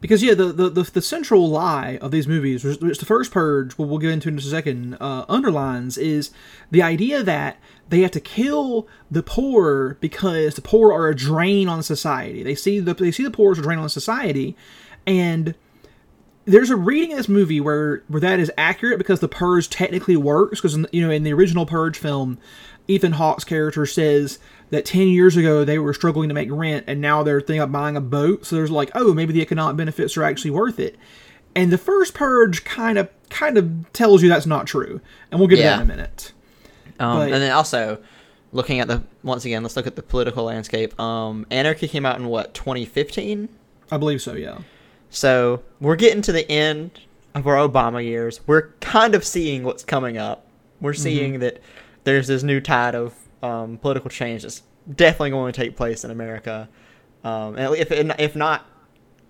[0.00, 3.76] Because yeah, the, the, the, the central lie of these movies, which the first purge,
[3.76, 6.30] we'll, we'll get into in just a second, uh, underlines is
[6.70, 7.58] the idea that
[7.90, 12.42] they have to kill the poor because the poor are a drain on society.
[12.42, 14.56] They see the they see the poor as a drain on society,
[15.06, 15.54] and
[16.46, 20.16] there's a reading in this movie where where that is accurate because the purge technically
[20.16, 22.38] works because you know in the original purge film
[22.88, 24.38] ethan hawke's character says
[24.70, 27.72] that 10 years ago they were struggling to make rent and now they're thinking about
[27.72, 30.96] buying a boat so there's like oh maybe the economic benefits are actually worth it
[31.54, 35.48] and the first purge kind of kind of tells you that's not true and we'll
[35.48, 36.32] get to that in a minute
[37.00, 37.98] Um, But- and then also
[38.52, 40.98] looking at the once again, let's look at the political landscape.
[40.98, 43.48] Um, Anarchy came out in what 2015.
[43.92, 44.58] i believe so yeah
[45.10, 46.90] So we're getting to the end
[47.34, 48.40] of our Obama years.
[48.46, 50.46] We're kind of seeing what's coming up.
[50.80, 51.60] We're seeing that
[52.04, 54.62] there's this new tide of um, political change that's
[54.94, 56.68] definitely going to take place in America.
[57.24, 58.66] Um, and if if not,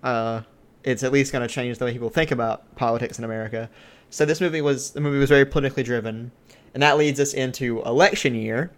[0.03, 0.41] uh,
[0.83, 3.69] it's at least going to change the way people think about politics in America.
[4.09, 6.31] So this movie was the movie was very politically driven,
[6.73, 8.71] and that leads us into election year,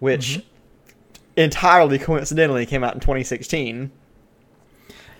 [0.00, 0.44] which
[1.36, 3.90] entirely coincidentally came out in 2016.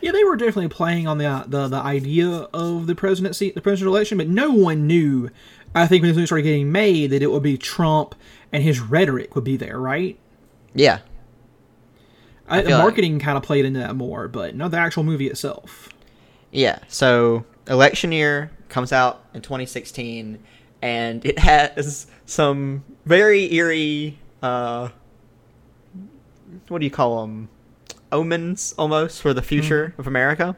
[0.00, 3.60] Yeah, they were definitely playing on the uh, the, the idea of the presidency, the
[3.60, 5.30] presidential election, but no one knew.
[5.74, 8.14] I think when this movie started getting made, that it would be Trump
[8.52, 10.18] and his rhetoric would be there, right?
[10.74, 11.00] Yeah,
[12.48, 15.02] I, the feel like- marketing kind of played into that more, but not the actual
[15.04, 15.88] movie itself.
[16.50, 20.38] Yeah, so election year comes out in 2016,
[20.82, 24.88] and it has some very eerie, uh,
[26.68, 27.48] what do you call them?
[28.10, 30.56] Omens almost for the future of America.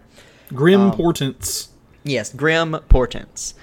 [0.48, 1.68] Grim Um, portents.
[2.02, 3.54] Yes, grim portents.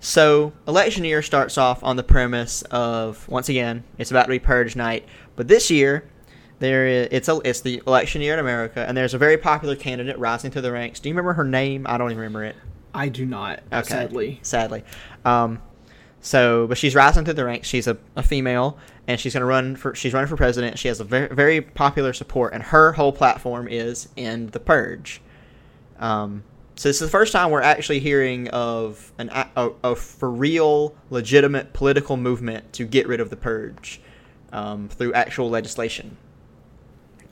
[0.00, 4.38] So, election year starts off on the premise of once again, it's about to be
[4.38, 6.08] purge night, but this year
[6.60, 9.74] there is, it's a, it's the election year in America, and there's a very popular
[9.74, 11.00] candidate rising through the ranks.
[11.00, 11.84] Do you remember her name?
[11.88, 12.56] I don't even remember it.
[12.94, 14.38] I do not, sadly.
[14.42, 14.84] Sadly.
[15.24, 15.60] Um,
[16.20, 17.68] so, but she's rising through the ranks.
[17.68, 19.94] She's a, a female, and she's going to run for.
[19.94, 20.78] She's running for president.
[20.78, 25.20] She has a very very popular support, and her whole platform is end the purge.
[25.98, 26.42] Um,
[26.78, 30.94] so this is the first time we're actually hearing of an a, a, for real
[31.10, 34.00] legitimate political movement to get rid of the purge
[34.52, 36.16] um, through actual legislation.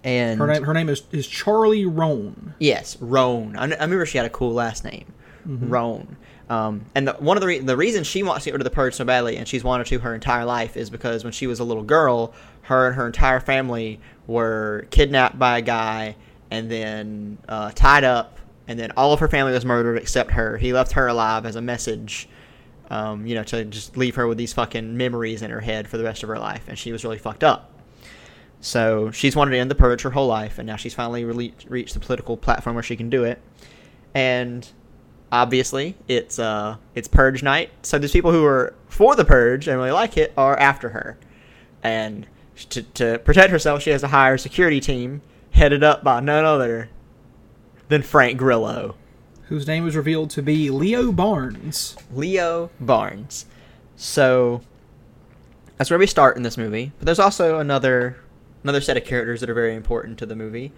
[0.02, 2.54] And Her name, her name is, is Charlie Roan.
[2.58, 3.56] Yes, Roan.
[3.56, 5.12] I, I remember she had a cool last name,
[5.44, 6.16] Roan.
[6.48, 8.64] Um, and the, one of the re- the reasons she wants to get rid of
[8.64, 11.46] the purge so badly, and she's wanted to her entire life, is because when she
[11.46, 16.16] was a little girl, her and her entire family were kidnapped by a guy
[16.50, 20.56] and then uh, tied up, and then all of her family was murdered except her.
[20.56, 22.28] He left her alive as a message,
[22.90, 25.98] um, you know, to just leave her with these fucking memories in her head for
[25.98, 27.72] the rest of her life, and she was really fucked up.
[28.60, 31.52] So she's wanted to end the purge her whole life, and now she's finally rele-
[31.68, 33.40] reached the political platform where she can do it.
[34.14, 34.68] And
[35.30, 37.70] obviously, it's uh, it's purge night.
[37.82, 41.18] So there's people who are for the purge and really like it are after her.
[41.82, 42.26] And
[42.70, 46.44] to, to protect herself, she has to hire a security team headed up by none
[46.44, 46.88] other
[47.88, 48.94] than Frank Grillo,
[49.48, 51.96] whose name was revealed to be Leo Barnes.
[52.12, 53.46] Leo Barnes.
[53.96, 54.60] So
[55.76, 56.92] that's where we start in this movie.
[56.98, 58.16] But there's also another
[58.62, 60.72] another set of characters that are very important to the movie.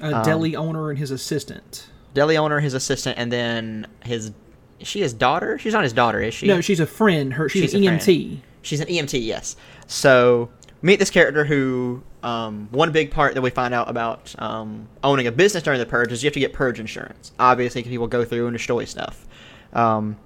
[0.00, 1.88] A Um, deli owner and his assistant.
[2.14, 4.32] deli owner, his assistant, and then his.
[4.78, 5.58] Is she his daughter?
[5.58, 6.46] She's not his daughter, is she?
[6.46, 7.34] No, she's a friend.
[7.34, 8.00] Her she's, She's an a friend.
[8.00, 8.38] EMT.
[8.62, 9.56] She's an EMT, yes.
[9.86, 10.48] So
[10.82, 15.26] meet this character who um, one big part that we find out about um, owning
[15.26, 17.32] a business during the purge is you have to get purge insurance.
[17.38, 19.26] Obviously, people go through and destroy stuff.
[19.72, 20.16] Um,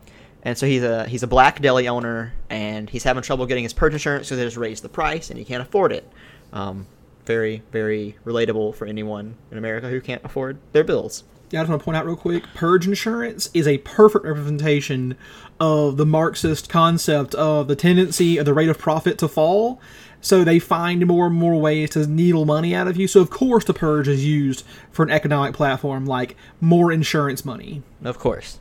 [0.42, 3.72] and so he's a he's a black deli owner, and he's having trouble getting his
[3.72, 6.08] purge insurance, so they just raised the price, and he can't afford it.
[6.52, 6.86] Um,
[7.24, 11.24] very very relatable for anyone in America who can't afford their bills.
[11.50, 15.16] Yeah, I just want to point out real quick purge insurance is a perfect representation
[15.60, 19.80] of the Marxist concept of the tendency of the rate of profit to fall.
[20.24, 23.06] So they find more and more ways to needle money out of you.
[23.06, 27.82] So, of course, the purge is used for an economic platform like more insurance money.
[28.02, 28.58] Of course.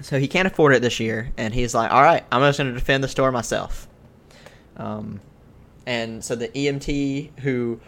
[0.00, 2.72] So he can't afford it this year, and he's like, "All right, I'm just going
[2.72, 3.86] to defend the store myself."
[4.78, 5.20] Um,
[5.86, 7.78] and so the EMT who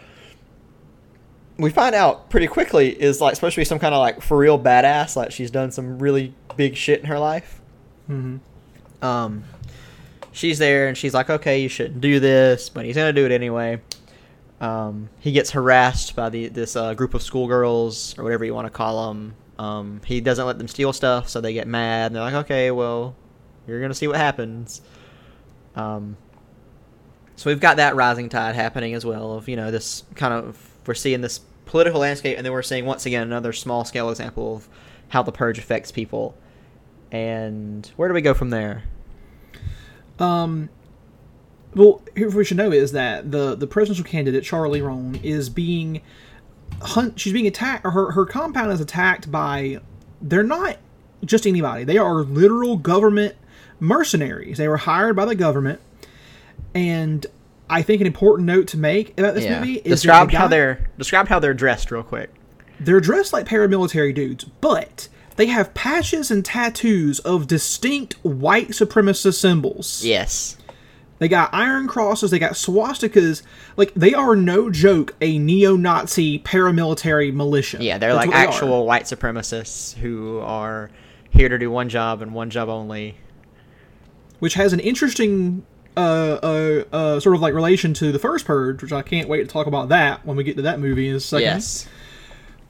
[1.57, 4.37] we find out pretty quickly is like supposed to be some kind of like for
[4.37, 7.63] real badass, like she's done some really big shit in her life.
[8.09, 8.37] hmm
[9.01, 9.45] Um,
[10.33, 13.33] she's there and she's like, okay, you shouldn't do this, but he's gonna do it
[13.33, 13.81] anyway.
[14.61, 18.67] Um, he gets harassed by the this uh, group of schoolgirls or whatever you want
[18.67, 19.35] to call them.
[19.59, 22.07] Um, he doesn't let them steal stuff, so they get mad.
[22.07, 23.15] And they're like, okay, well,
[23.67, 24.81] you're gonna see what happens.
[25.77, 26.17] Um,
[27.37, 30.59] so we've got that rising tide happening as well of you know this kind of
[30.87, 34.57] we're seeing this political landscape, and then we're seeing once again another small scale example
[34.57, 34.69] of
[35.09, 36.37] how the purge affects people.
[37.13, 38.85] And where do we go from there?
[40.21, 40.69] Um,
[41.75, 46.01] well, here we should know is that the the presidential candidate Charlie Roan is being
[46.81, 47.21] hunt.
[47.21, 47.85] She's being attacked.
[47.85, 49.81] Or her her compound is attacked by.
[50.21, 50.79] They're not
[51.25, 51.85] just anybody.
[51.85, 53.37] They are literal government
[53.81, 54.59] mercenaries.
[54.59, 55.81] They were hired by the government,
[56.75, 57.25] and
[57.71, 60.91] I think an important note to make about this movie is describe the how they're
[60.99, 62.31] describe how they're dressed real quick.
[62.81, 69.39] they're dressed like paramilitary dudes, but they have patches and tattoos of distinct white supremacist
[69.39, 70.05] symbols.
[70.05, 70.57] Yes.
[71.21, 73.43] They got iron crosses, they got swastikas.
[73.77, 77.79] Like they are no joke a neo-Nazi paramilitary militia.
[77.81, 80.91] Yeah, they're That's like what they actual white supremacists who are
[81.31, 83.17] here to do one job and one job only.
[84.41, 85.65] which has an interesting
[85.97, 86.01] uh,
[86.43, 89.47] uh, uh, sort of like relation to the first purge, which I can't wait to
[89.47, 91.45] talk about that when we get to that movie in a second.
[91.45, 91.89] Yes.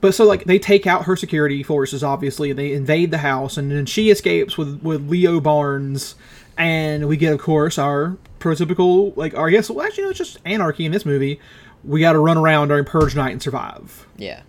[0.01, 3.57] But so like they take out her security forces, obviously, and they invade the house,
[3.57, 6.15] and then she escapes with with Leo Barnes,
[6.57, 10.39] and we get, of course, our prototypical like, our yes, well, actually, no, it's just
[10.45, 11.41] anarchy in this movie.
[11.85, 14.07] We got to run around during purge night and survive.
[14.17, 14.43] Yeah.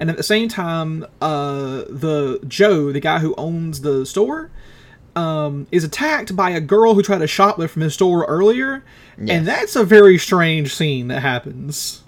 [0.00, 4.50] and at the same time, uh, the Joe, the guy who owns the store,
[5.14, 8.82] um, is attacked by a girl who tried to shoplift from his store earlier,
[9.18, 9.30] Yes.
[9.30, 12.02] and that's a very strange scene that happens.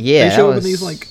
[0.00, 1.08] Yeah, they show up in these like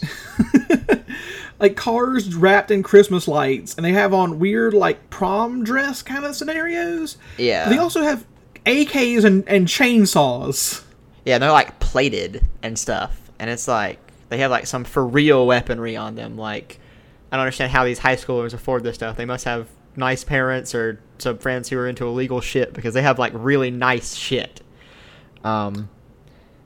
[1.60, 6.24] like cars wrapped in Christmas lights, and they have on weird like prom dress kind
[6.26, 7.18] of scenarios.
[7.38, 8.26] yeah, They also have
[8.66, 10.84] AKs and, and chainsaws.
[11.26, 15.46] yeah, they're like plated and stuff, and it's like they have like some for real
[15.46, 16.38] weaponry on them.
[16.38, 16.80] Like,
[17.32, 19.18] I don't understand how these high schoolers afford this stuff.
[19.18, 23.02] They must have nice parents or some friends who are into illegal shit because they
[23.02, 24.62] have like really nice shit.
[25.44, 25.90] Um,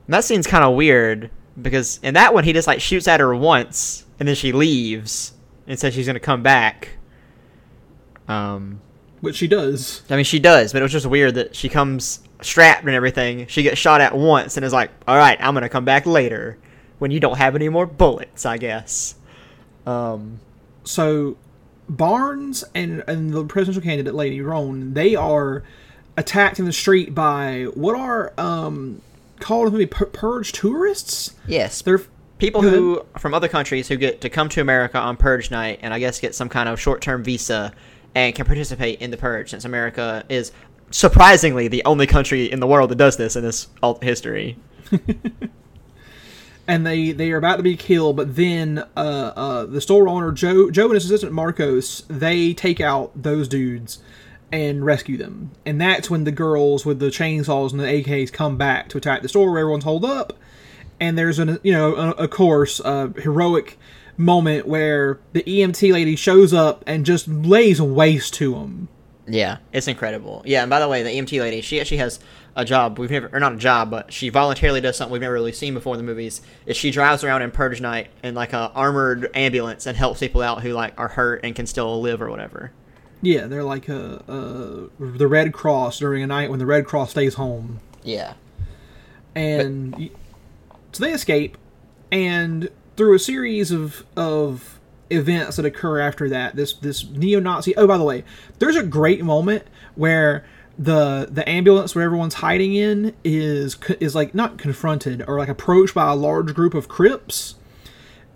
[0.08, 3.34] that seems kind of weird because in that one he just like shoots at her
[3.34, 5.32] once and then she leaves
[5.66, 6.90] and says she's gonna come back.
[8.28, 8.80] Um,
[9.20, 10.02] Which she does.
[10.08, 13.46] I mean, she does, but it was just weird that she comes strapped and everything.
[13.46, 16.58] She gets shot at once and is like, "All right, I'm gonna come back later
[16.98, 19.14] when you don't have any more bullets." I guess.
[19.86, 20.40] Um,
[20.84, 21.36] So
[21.88, 25.62] Barnes and and the presidential candidate Lady Roan, they are
[26.16, 29.00] attacked in the street by what are um
[29.42, 31.34] called in the purge tourists.
[31.46, 32.00] yes, They're
[32.38, 35.94] people who from other countries who get to come to America on Purge night and
[35.94, 37.72] I guess get some kind of short-term visa
[38.16, 40.50] and can participate in the Purge since America is
[40.90, 44.58] surprisingly the only country in the world that does this in this alt history.
[46.66, 50.32] and they they are about to be killed but then uh, uh, the store owner
[50.32, 54.00] joe joe and his assistant marcos they take out those dudes
[54.52, 58.56] and rescue them and that's when the girls with the chainsaws and the ak's come
[58.56, 60.34] back to attack the store where everyone's holed up
[61.00, 63.78] and there's an you know a, of course a heroic
[64.16, 68.88] moment where the emt lady shows up and just lays waste to them
[69.26, 70.42] Yeah, it's incredible.
[70.44, 72.18] Yeah, and by the way, the EMT lady, she actually has
[72.56, 75.34] a job we've never, or not a job, but she voluntarily does something we've never
[75.34, 76.42] really seen before in the movies.
[76.66, 80.42] Is she drives around in Purge night in like a armored ambulance and helps people
[80.42, 82.72] out who like are hurt and can still live or whatever.
[83.22, 87.12] Yeah they're like uh, uh, the red cross during a night when the red cross
[87.12, 88.34] stays home Yeah.
[89.34, 90.10] and y
[90.92, 91.56] so they escape
[92.10, 97.86] and through a series of of events that occur after that this this neo-nazi oh
[97.86, 98.24] by the way
[98.58, 99.62] there's a great moment
[99.94, 100.44] where
[100.78, 105.94] the the ambulance where everyone's hiding in is is like not confronted or like approached
[105.94, 107.54] by a large group of crips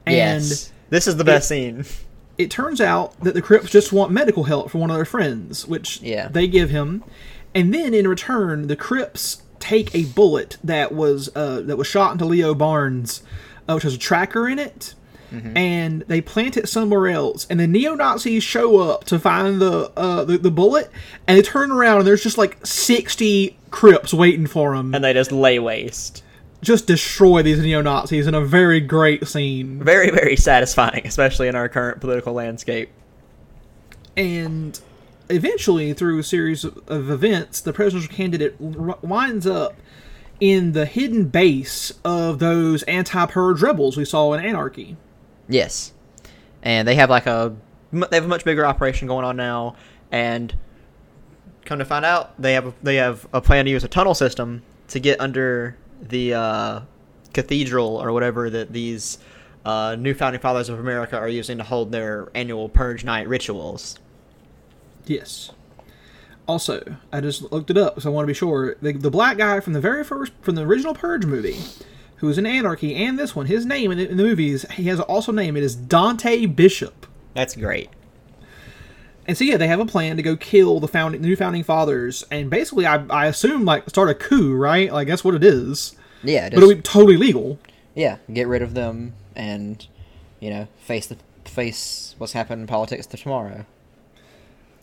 [0.07, 0.73] and yes.
[0.89, 1.85] This is the best scene.
[2.39, 5.67] it turns out that the Crips just want medical help from one of their friends,
[5.67, 6.29] which Yeah.
[6.29, 7.03] they give him,
[7.55, 12.13] and then in return, the Crips take a bullet that was uh, that was shot
[12.13, 13.23] into Leo Barnes,
[13.69, 14.95] uh, which has a tracker in it,
[15.55, 17.47] and they plant it somewhere else.
[17.51, 20.91] And the neo Nazis show up to find the, uh, the the bullet,
[21.27, 24.95] and they turn around and there's just like sixty Crips waiting for them.
[24.95, 26.23] And they just lay waste.
[26.63, 29.83] Just destroy these neo Nazis in a very great scene.
[29.83, 32.91] Very, very satisfying, especially in our current political landscape.
[34.17, 34.81] and
[35.29, 39.75] eventually through a series of, events the presidential candidate winds up
[40.41, 44.97] in the hidden base of those anti-purge rebels we saw in anarchy
[45.49, 45.93] Yes,
[46.63, 47.55] and they have like a
[47.93, 49.77] they have a much bigger operation going on now,
[50.11, 50.53] and
[51.65, 54.15] come to find out, they have a, they have a plan to use a tunnel
[54.15, 56.81] system to get under the uh,
[57.33, 59.19] cathedral or whatever that these
[59.65, 63.99] uh, new founding fathers of America are using to hold their annual purge night rituals.
[65.07, 65.51] yes
[66.49, 69.37] also i just looked it up so i want to be sure the, the black
[69.37, 71.57] guy from the very first from the original purge movie
[72.19, 74.85] who was in anarchy and this one his name in the, in the movies he
[74.85, 77.91] has also name it is dante bishop That's great.
[79.27, 81.65] And so yeah, they have a plan to go kill the founding, the new founding
[81.65, 84.93] fathers, and basically, I, I assume like start a coup, right?
[84.93, 85.97] Like that's what it is.
[86.23, 87.59] Yeah, But it'll be totally legal.
[87.95, 89.87] yeah, get rid of them and
[90.41, 93.67] you know face the face what's happened in politics to tomorrow.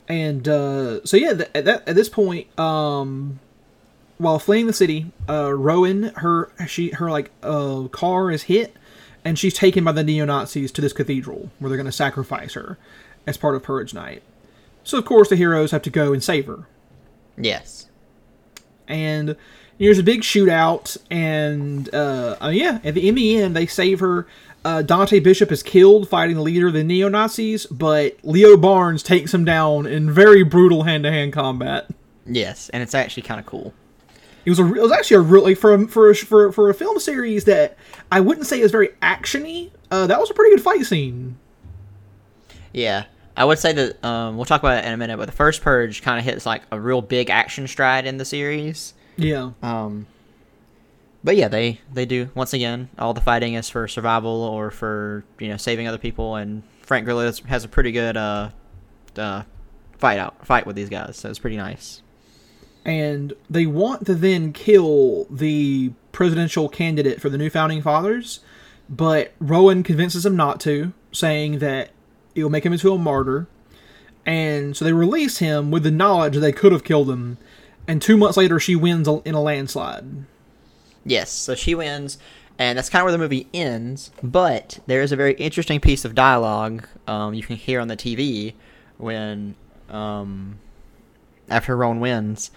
[0.07, 3.39] And uh, so yeah, th- at that at this point, um,
[4.17, 8.75] while fleeing the city, uh, Roan, her she her like uh, car is hit,
[9.23, 12.53] and she's taken by the neo Nazis to this cathedral where they're going to sacrifice
[12.53, 12.77] her
[13.25, 14.21] as part of Purge Night.
[14.83, 16.67] So of course the heroes have to go and save her.
[17.37, 17.89] Yes.
[18.87, 19.35] and
[19.79, 23.99] there's a big shootout and uh, uh, yeah at the in the end they save
[24.01, 24.27] her
[24.63, 29.33] uh, dante bishop is killed fighting the leader of the neo-nazis but leo barnes takes
[29.33, 31.89] him down in very brutal hand-to-hand combat
[32.25, 33.73] Yes, and it's actually kind of cool.
[34.45, 36.69] it was a it was actually a really for a, for a, for a- for
[36.69, 37.77] a film series that
[38.11, 41.35] i wouldn't say is very actiony uh, that was a pretty good fight scene
[42.73, 43.05] Yeah,
[43.35, 45.61] I would say that um, we'll talk about it in a minute, but the first
[45.61, 48.93] Purge kind of hits like a real big action stride in the series.
[49.17, 50.05] yeah Um,
[51.23, 52.89] but yeah, they they do once again.
[52.99, 57.05] All the fighting is for survival or for you know saving other people, and Frank
[57.05, 58.49] Grillo has- a pretty good uh,
[59.17, 59.43] uh,
[59.97, 61.17] fight out fight with these guys.
[61.17, 62.01] So it's pretty nice.
[62.85, 68.41] and they want to then kill the presidential candidate for the new founding fathers,
[68.89, 71.89] but Roan convinces them not to, saying that
[72.35, 73.47] it'll make him into a martyr.
[74.25, 77.37] And so they release him with the knowledge that they could have killed him.
[77.87, 80.25] And two months later, she wins in a landslide.
[81.05, 82.17] Yes, so she wins,
[82.57, 84.11] and that's kind of where the movie ends.
[84.21, 87.97] But there is a very interesting piece of dialogue um, you can hear on the
[87.97, 88.53] TV
[88.97, 89.55] when,
[89.89, 90.59] um,
[91.49, 92.51] after Roan wins,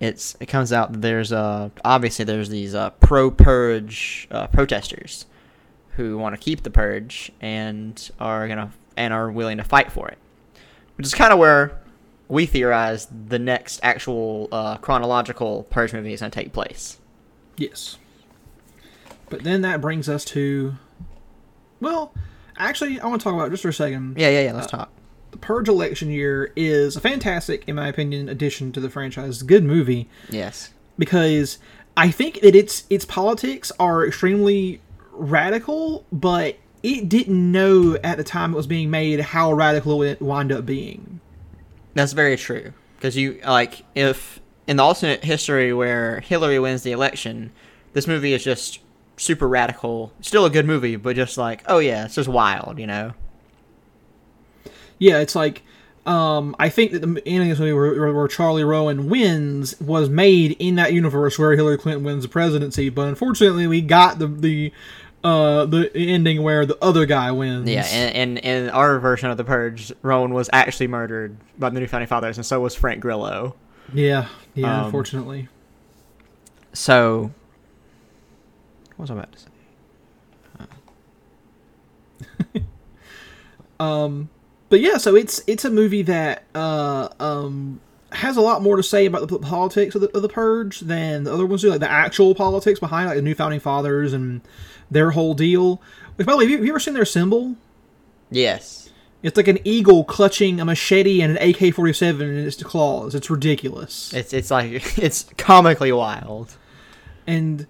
[0.00, 5.26] it's it comes out that there's uh obviously there's these uh, pro purge uh, protesters
[5.96, 10.08] who want to keep the purge and are gonna and are willing to fight for
[10.08, 10.18] it,
[10.96, 11.78] which is kind of where
[12.28, 16.98] we theorize the next actual uh, chronological purge movie is gonna take place.
[17.56, 17.96] Yes.
[19.30, 20.74] But then that brings us to.
[21.80, 22.12] Well,
[22.56, 24.18] actually, I want to talk about it just for a second.
[24.18, 24.52] Yeah, yeah, yeah.
[24.52, 24.90] Let's talk.
[25.30, 29.42] The Purge election year is a fantastic, in my opinion, addition to the franchise.
[29.42, 30.70] Good movie Yes.
[30.98, 31.58] because
[31.96, 34.80] I think that its its politics are extremely
[35.12, 40.20] radical, but it didn't know at the time it was being made how radical it
[40.20, 41.20] wound up being.
[41.94, 42.72] That's very true.
[42.96, 47.52] Because you like if in the alternate history where Hillary wins the election,
[47.92, 48.80] this movie is just
[49.16, 50.12] super radical.
[50.20, 53.14] Still a good movie, but just like, oh yeah, it's just wild, you know.
[54.98, 55.62] Yeah, it's like
[56.08, 60.08] um, I think that the ending of this movie where, where Charlie Roan wins was
[60.08, 64.26] made in that universe where Hillary Clinton wins the presidency, but unfortunately we got the
[64.26, 64.72] the
[65.24, 67.68] uh, the ending where the other guy wins.
[67.68, 71.80] Yeah, and, and in our version of the Purge, Roan was actually murdered by the
[71.80, 73.56] New Founding Fathers, and so was Frank Grillo.
[73.92, 74.78] yeah, yeah.
[74.80, 75.48] Um, unfortunately,
[76.72, 77.32] So,
[78.96, 79.48] what was I about to say?
[83.80, 84.28] um,
[84.68, 87.80] but yeah, so it's it's a movie that uh um
[88.12, 91.24] has a lot more to say about the politics of the, of the purge than
[91.24, 94.40] the other ones do, like the actual politics behind like the new founding fathers and
[94.90, 95.82] their whole deal.
[96.16, 97.56] Which, by the way, have you, have you ever seen their symbol?
[98.30, 98.90] Yes.
[99.22, 103.14] It's like an eagle clutching a machete and an AK forty seven in its claws.
[103.14, 104.12] It's ridiculous.
[104.14, 106.56] It's it's like it's comically wild.
[107.26, 107.66] and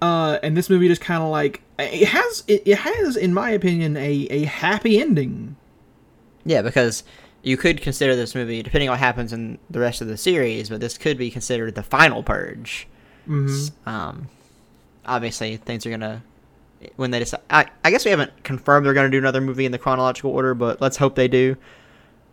[0.00, 3.50] uh and this movie just kind of like it has it, it has in my
[3.50, 5.56] opinion a a happy ending.
[6.44, 7.02] Yeah, because
[7.42, 10.68] you could consider this movie, depending on what happens in the rest of the series,
[10.68, 12.86] but this could be considered the final purge.
[13.26, 14.28] hmm Um,
[15.04, 16.22] obviously, things are gonna
[16.96, 17.40] when they decide.
[17.50, 20.54] I, I guess we haven't confirmed they're gonna do another movie in the chronological order,
[20.54, 21.56] but let's hope they do.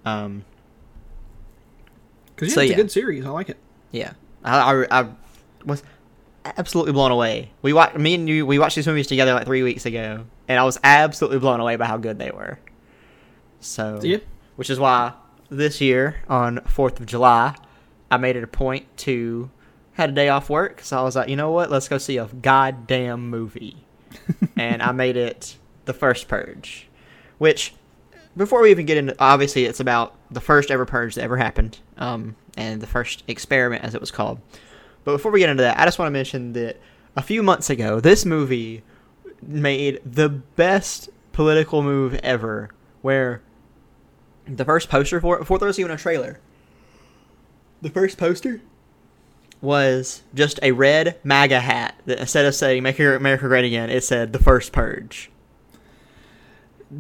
[0.05, 0.43] Um,
[2.36, 2.76] Because yeah, So, it's yeah.
[2.76, 3.26] a good series.
[3.26, 3.57] I like it.
[3.91, 5.10] yeah, I, I, I
[5.66, 5.84] was
[6.45, 7.51] absolutely blown away.
[7.62, 8.45] We watched me and you.
[8.45, 11.76] We watched these movies together like three weeks ago, and I was absolutely blown away
[11.76, 12.60] by how good they were.
[13.60, 14.20] So Yeah.
[14.60, 15.14] Which is why
[15.49, 17.55] this year on Fourth of July,
[18.12, 19.49] I made it a point to
[19.93, 22.18] had a day off work, so I was like, you know what, let's go see
[22.18, 23.78] a goddamn movie,
[24.57, 25.55] and I made it
[25.86, 26.89] the first Purge,
[27.38, 27.74] which
[28.36, 31.80] before we even get into, obviously it's about the first ever Purge that ever happened,
[31.95, 34.41] um, and the first experiment as it was called.
[35.05, 36.76] But before we get into that, I just want to mention that
[37.16, 38.84] a few months ago, this movie
[39.41, 43.41] made the best political move ever, where
[44.58, 46.39] the first poster for it, before there was even a trailer,
[47.82, 48.62] the first poster
[49.62, 54.04] was just a red MAGA hat that instead of saying "Make America Great Again," it
[54.04, 55.30] said "The First Purge."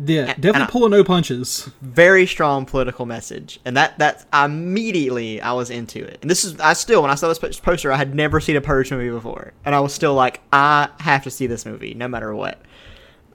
[0.05, 1.69] Yeah, And- definitely and pulling no punches.
[1.81, 6.19] Very strong political message, and that that immediately I was into it.
[6.21, 8.61] And this is I still when I saw this poster, I had never seen a
[8.61, 12.07] Purge movie before, and I was still like, I have to see this movie no
[12.07, 12.61] matter what.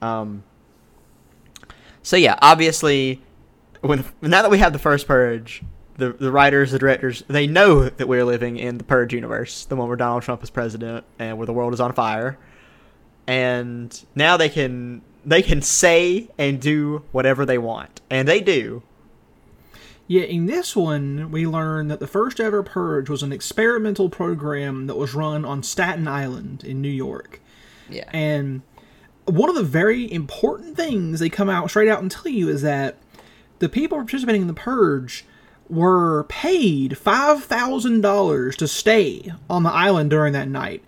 [0.00, 0.44] Um.
[2.02, 3.20] So yeah, obviously,
[3.84, 5.62] when now that we have the first Purge,
[5.96, 9.76] the the writers, the directors, they know that we're living in the Purge universe, the
[9.76, 12.38] one where Donald Trump is president and where the world is on fire,
[13.26, 18.82] and now they can they can say and do whatever they want, and they do.
[20.06, 24.86] Yeah, in this one, we learn that the first ever purge was an experimental program
[24.86, 27.40] that was run on Staten Island in New York.
[27.88, 28.08] Yeah.
[28.12, 28.60] And
[29.24, 32.60] one of the very important things they come out straight out and tell you is
[32.62, 32.98] that
[33.64, 35.24] the people participating in the purge
[35.68, 40.84] were paid $5,000 to stay on the island during that night.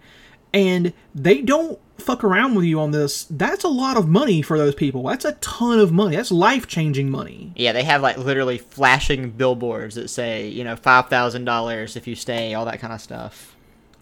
[0.52, 3.24] And they don't fuck around with you on this.
[3.30, 5.02] That's a lot of money for those people.
[5.04, 6.16] That's a ton of money.
[6.16, 7.52] That's life changing money.
[7.56, 12.06] Yeah, they have like literally flashing billboards that say, you know, five thousand dollars if
[12.06, 13.56] you stay, all that kind of stuff.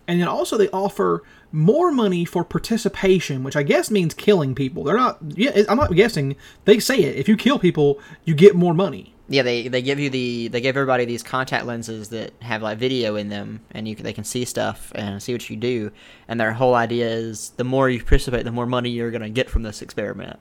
[0.06, 1.22] and then also they offer
[1.54, 4.82] more money for participation, which I guess means killing people.
[4.82, 5.18] They're not.
[5.36, 6.34] Yeah, I'm not guessing.
[6.64, 7.16] They say it.
[7.16, 9.14] If you kill people, you get more money.
[9.28, 12.78] Yeah, they they give you the they give everybody these contact lenses that have like
[12.78, 15.92] video in them, and you they can see stuff and see what you do.
[16.26, 19.48] And their whole idea is the more you participate, the more money you're gonna get
[19.48, 20.40] from this experiment.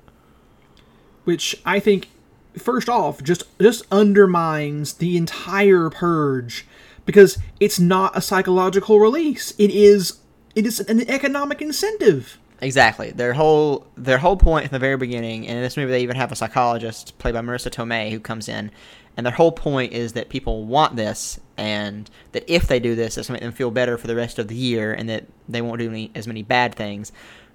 [1.25, 2.09] Which I think,
[2.57, 6.65] first off, just just undermines the entire purge
[7.05, 9.53] because it's not a psychological release.
[9.59, 10.17] It is
[10.55, 12.39] it is an economic incentive.
[12.61, 13.11] Exactly.
[13.11, 16.15] Their whole their whole point from the very beginning, and in this movie they even
[16.15, 18.71] have a psychologist played by Marisa Tomei who comes in,
[19.17, 23.17] and their whole point is that people want this, and that if they do this,
[23.17, 25.25] it's going to make them feel better for the rest of the year, and that
[25.49, 27.11] they won't do any, as many bad things.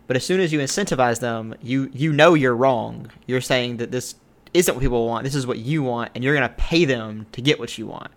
[0.07, 3.11] But as soon as you incentivize them, you you know you're wrong.
[3.27, 4.15] You're saying that this
[4.53, 5.25] isn't what people want.
[5.25, 7.87] This is what you want, and you're going to pay them to get what you
[7.87, 8.11] want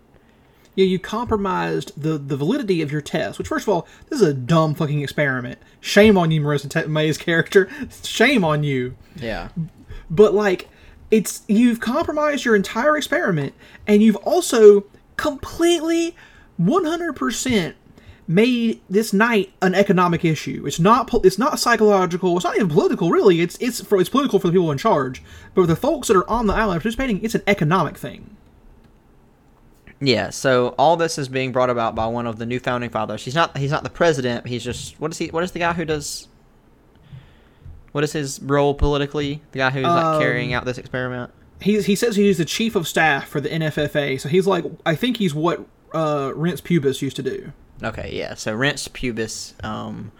[0.74, 3.38] yeah, you compromised the, the validity of your test.
[3.38, 5.58] Which, first of all, this is a dumb fucking experiment.
[5.80, 7.68] Shame on you, Marisa T- May's character.
[8.02, 8.96] Shame on you.
[9.16, 9.48] Yeah.
[10.08, 10.68] But like,
[11.10, 13.54] it's you've compromised your entire experiment,
[13.86, 14.84] and you've also
[15.16, 16.16] completely,
[16.56, 17.76] one hundred percent
[18.28, 20.64] made this night an economic issue.
[20.66, 22.36] It's not it's not psychological.
[22.36, 23.40] It's not even political, really.
[23.40, 25.22] It's it's for it's political for the people in charge.
[25.54, 28.36] But for the folks that are on the island participating, it's an economic thing.
[30.04, 33.24] Yeah, so all this is being brought about by one of the new founding fathers.
[33.24, 34.48] He's not he's not the president.
[34.48, 35.28] He's just what is he?
[35.28, 36.26] What is the guy who does?
[37.92, 39.42] What is his role politically?
[39.52, 41.30] The guy who's like Um, carrying out this experiment.
[41.60, 44.20] He's he says he's the chief of staff for the NFFA.
[44.20, 47.52] So he's like I think he's what uh, Reince Priebus used to do.
[47.80, 48.34] Okay, yeah.
[48.34, 50.10] So Reince Priebus, um,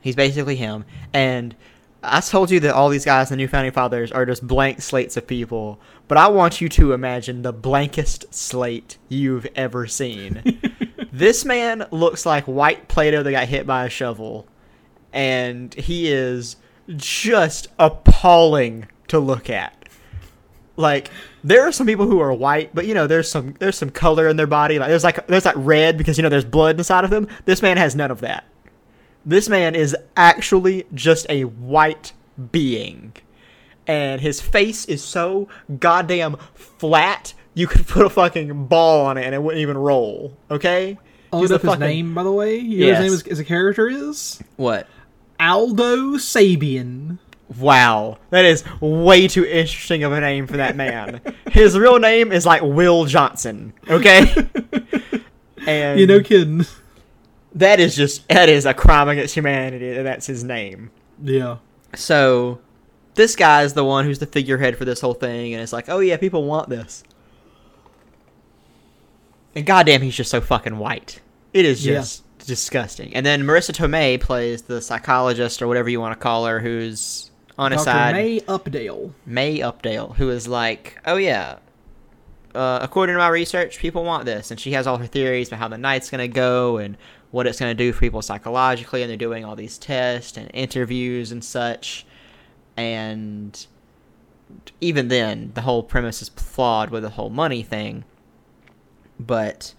[0.00, 0.84] he's basically him.
[1.12, 1.54] And
[2.02, 5.16] I told you that all these guys, the new founding fathers, are just blank slates
[5.16, 5.80] of people.
[6.08, 10.42] But I want you to imagine the blankest slate you've ever seen.
[11.12, 14.46] this man looks like white Play-Doh that got hit by a shovel,
[15.12, 16.56] and he is
[16.96, 19.76] just appalling to look at.
[20.76, 21.10] Like
[21.44, 24.26] there are some people who are white, but you know there's some there's some color
[24.26, 24.78] in their body.
[24.78, 27.28] Like there's like there's like red because you know there's blood inside of them.
[27.44, 28.44] This man has none of that.
[29.24, 32.12] This man is actually just a white
[32.50, 33.12] being.
[33.86, 35.48] And his face is so
[35.80, 40.36] goddamn flat, you could put a fucking ball on it and it wouldn't even roll.
[40.50, 40.98] Okay?
[41.32, 42.56] Oh, He's look a up his fucking- name, by the way.
[42.58, 42.98] You know Yes.
[42.98, 44.86] his name is, as a character is What?
[45.40, 47.18] Arlo Sabian.
[47.58, 48.18] Wow.
[48.30, 51.20] That is way too interesting of a name for that man.
[51.50, 53.72] his real name is like Will Johnson.
[53.88, 54.32] Okay?
[55.66, 56.64] and You no kidding.
[57.54, 60.90] That is just that is a crime against humanity that that's his name.
[61.22, 61.58] Yeah.
[61.94, 62.60] So
[63.14, 65.88] this guy is the one who's the figurehead for this whole thing, and it's like,
[65.88, 67.04] oh yeah, people want this.
[69.54, 71.20] And goddamn, he's just so fucking white.
[71.52, 71.96] It is Yeah.
[71.96, 73.14] just disgusting.
[73.14, 77.30] And then Marisa Tomei plays the psychologist or whatever you want to call her, who's
[77.58, 78.14] on his side.
[78.14, 79.12] May Updale.
[79.26, 81.56] May Updale, who is like, oh yeah,
[82.54, 85.58] uh, according to my research, people want this, and she has all her theories about
[85.60, 86.96] how the night's gonna go and
[87.32, 91.32] what it's gonna do for people psychologically, and they're doing all these tests and interviews
[91.32, 92.06] and such,
[92.76, 93.66] and
[94.80, 98.04] even then, the whole premise is flawed with the whole money thing.
[99.18, 99.74] But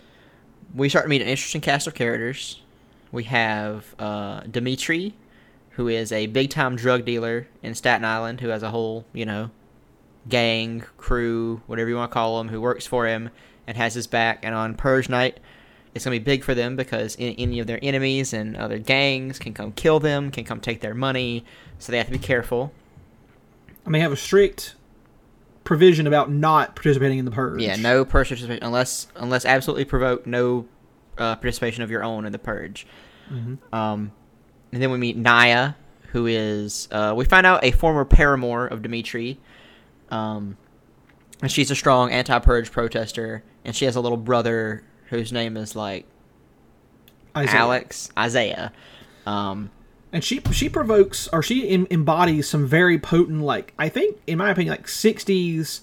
[0.74, 2.62] we start to meet an interesting cast of characters.
[3.12, 5.14] We have uh, Dimitri,
[5.72, 9.26] who is a big time drug dealer in Staten Island, who has a whole, you
[9.26, 9.52] know,
[10.30, 13.30] gang, crew, whatever you want to call them, who works for him
[13.68, 14.40] and has his back.
[14.44, 15.40] And on Purge Night,
[15.94, 19.38] it's going to be big for them because any, of their enemies and other gangs
[19.38, 21.46] can come kill them, can come take their money,
[21.78, 22.74] so they have to be careful.
[23.86, 24.76] I mean, have a strict
[25.64, 27.62] provision about not participating in the purge.
[27.62, 30.66] Yeah, no purge participation unless unless absolutely provoked, no
[31.18, 32.88] uh, participation of your own in the purge.
[33.74, 34.12] Um,
[34.72, 35.74] and then we meet Naya,
[36.12, 39.40] who is uh, we find out a former paramour of Dimitri.
[40.10, 40.58] Um,
[41.42, 44.84] and she's a strong anti-purge protester, and she has a little brother
[45.14, 46.06] whose name is like
[47.36, 47.60] Isaiah.
[47.60, 48.72] Alex Isaiah.
[49.26, 49.72] Um,
[50.12, 54.38] and she she provokes or she em- embodies some very potent like i think in
[54.38, 55.80] my opinion like 60s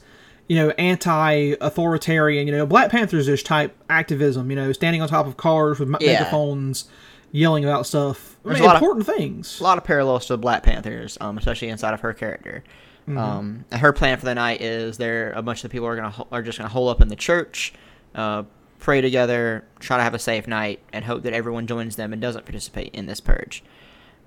[0.47, 5.37] you know anti-authoritarian you know black panthers-ish type activism you know standing on top of
[5.37, 6.12] cars with Yeah.
[6.20, 6.85] megaphones
[7.33, 10.39] yelling about stuff I mean, lot of- important things a lot of parallels to the
[10.39, 12.64] Black Panthers, um, especially inside of her character.
[13.07, 15.97] Um, and her plan for the night is there a bunch of the people are
[15.97, 17.72] gonna are just gonna hole up in the church,
[18.14, 18.45] uh,
[18.81, 22.20] pray together, try to have a safe night, and hope that everyone joins them and
[22.20, 23.62] doesn't participate in this purge.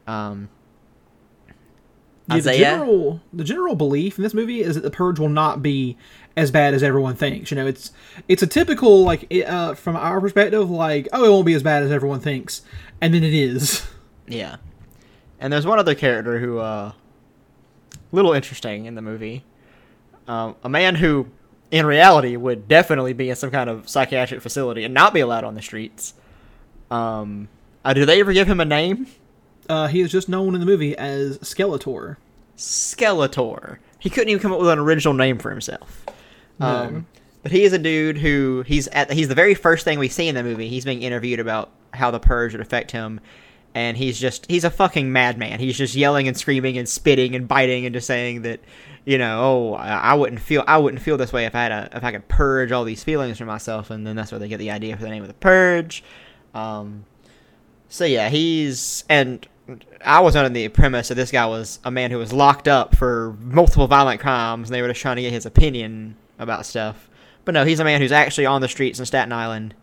[0.08, 0.50] Um,
[2.30, 5.62] Yeah, the general the general belief in this movie is that the purge will not
[5.62, 5.98] be
[6.38, 7.52] as bad as everyone thinks.
[7.52, 7.92] You know, it's
[8.30, 11.84] it's a typical like uh, from our perspective, like oh, it won't be as bad
[11.84, 12.62] as everyone thinks,
[13.02, 13.86] and then it is.
[14.26, 14.56] Yeah.
[15.38, 16.94] And there's one other character who, uh,
[18.14, 19.44] little interesting in the movie.
[20.30, 21.28] Um, a man who,
[21.74, 25.44] in reality, would definitely be in some kind of psychiatric facility and not be allowed
[25.44, 26.14] on the streets.
[26.92, 27.50] Um,
[27.84, 29.08] uh, do they ever give him a name?
[29.68, 32.18] Uh, he is just known in the movie as Skeletor.
[32.56, 33.80] Skeletor.
[33.98, 36.06] He couldn't even come up with an original name for himself.
[36.60, 36.68] No.
[36.68, 37.08] Um,
[37.42, 39.12] but he is a dude who he's at.
[39.12, 40.70] He's the very first thing we see in the movie.
[40.70, 43.20] He's being interviewed about how the purge would affect him,
[43.76, 45.60] and he's just he's a fucking madman.
[45.60, 48.60] He's just yelling and screaming and spitting and biting and just saying that,
[49.06, 51.90] you know, oh, I wouldn't feel I wouldn't feel this way if I had a
[51.94, 53.90] if I could purge all these feelings from myself.
[53.90, 56.04] And then that's where they get the idea for the name of the purge.
[56.54, 57.06] Um,
[57.90, 59.48] so yeah, he's and
[60.04, 62.96] I was under the premise that this guy was a man who was locked up
[62.96, 67.10] for multiple violent crimes, and they were just trying to get his opinion about stuff.
[67.46, 69.74] But no, he's a man who's actually on the streets in Staten Island,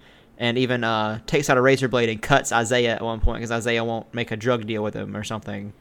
[0.40, 3.52] and even uh, takes out a razor blade and cuts Isaiah at one point because
[3.52, 5.74] Isaiah won't make a drug deal with him or something.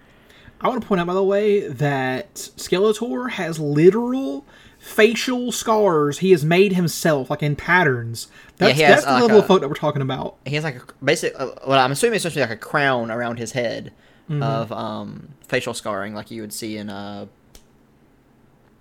[0.61, 4.45] I want to point out, by the way, that Skeletor has literal
[4.77, 8.27] facial scars he has made himself, like in patterns.
[8.57, 10.35] That's, has, that's the like, level a- of folk that we're talking about.
[10.45, 12.57] He has like a basic, uh, well, I'm assuming it's supposed to be like a
[12.57, 13.93] crown around his head
[14.29, 17.25] of um, facial scarring, like you would see in uh,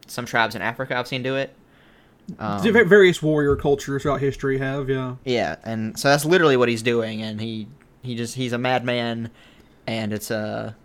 [0.06, 0.94] some tribes in Africa.
[0.94, 1.54] I've seen do it.
[2.38, 5.16] Um, various warrior cultures throughout history have, yeah.
[5.24, 7.68] Yeah, and so that's literally what he's doing, and he
[8.02, 9.30] he just he's a madman,
[9.86, 10.76] and it's a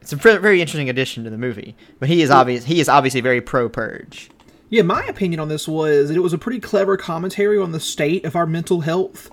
[0.00, 1.74] it's a very, very interesting addition to the movie.
[1.98, 4.30] But he is obvious he is obviously very pro purge.
[4.68, 7.80] Yeah, my opinion on this was that it was a pretty clever commentary on the
[7.80, 9.30] state of our mental health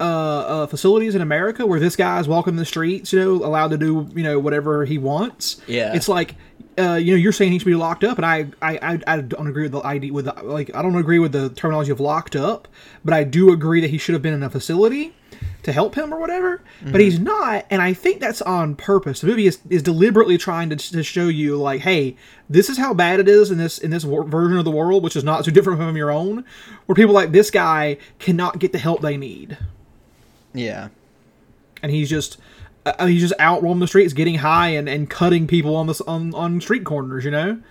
[0.00, 3.78] uh, uh, facilities in America, where this guy's walking the streets, you know, allowed to
[3.78, 5.60] do, you know, whatever he wants.
[5.66, 5.94] Yeah.
[5.94, 6.36] it's like,
[6.78, 9.20] uh, you know, you're saying he should be locked up, and I, I, I, I
[9.20, 12.00] don't agree with the idea with the, like, I don't agree with the terminology of
[12.00, 12.68] locked up,
[13.04, 15.14] but I do agree that he should have been in a facility
[15.64, 16.62] to help him or whatever.
[16.84, 19.20] But he's not, and I think that's on purpose.
[19.20, 22.16] The movie is, is deliberately trying to, to show you like, hey,
[22.48, 25.02] this is how bad it is in this in this wor- version of the world,
[25.02, 26.44] which is not too different from your own,
[26.86, 29.58] where people like this guy cannot get the help they need,
[30.54, 30.88] Yeah.
[31.82, 32.38] and he's just.
[32.98, 36.00] Uh, he's just out roaming the streets, getting high and, and cutting people on this
[36.02, 37.24] on, on street corners.
[37.24, 37.62] You know,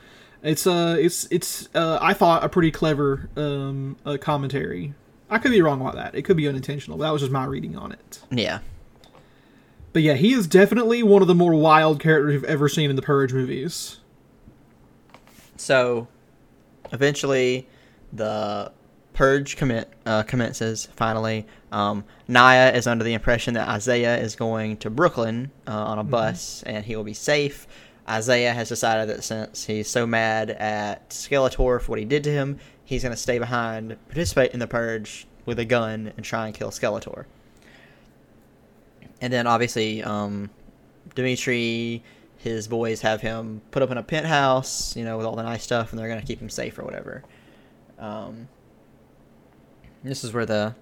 [0.43, 4.93] it's uh it's it's uh, I thought a pretty clever um uh, commentary.
[5.29, 6.15] I could be wrong about that.
[6.15, 6.97] It could be unintentional.
[6.97, 8.19] But that was just my reading on it.
[8.31, 8.59] Yeah.
[9.93, 12.95] But yeah, he is definitely one of the more wild characters you've ever seen in
[12.95, 13.97] the Purge movies.
[15.57, 16.07] So
[16.91, 17.67] eventually
[18.13, 18.71] the
[19.17, 21.43] purge commit uh, commences finally.
[21.71, 26.03] Um, Naya is under the impression that Isaiah is going to Brooklyn uh, on a
[26.03, 27.65] bus and he will be safe.
[28.07, 32.31] Isaiah has decided that since he's so mad at Skeletor for what he did to
[32.31, 36.45] him, he's going to stay behind, participate in the purge with a gun, and try
[36.45, 37.25] and kill Skeletor.
[39.19, 40.51] And then obviously, um,
[41.15, 42.03] Dimitri,
[42.37, 45.63] his boys have him put up in a penthouse, you know, with all the nice
[45.63, 47.23] stuff, and they're gonna keep him safe or whatever.
[47.97, 48.47] Um,
[50.03, 50.75] this is where the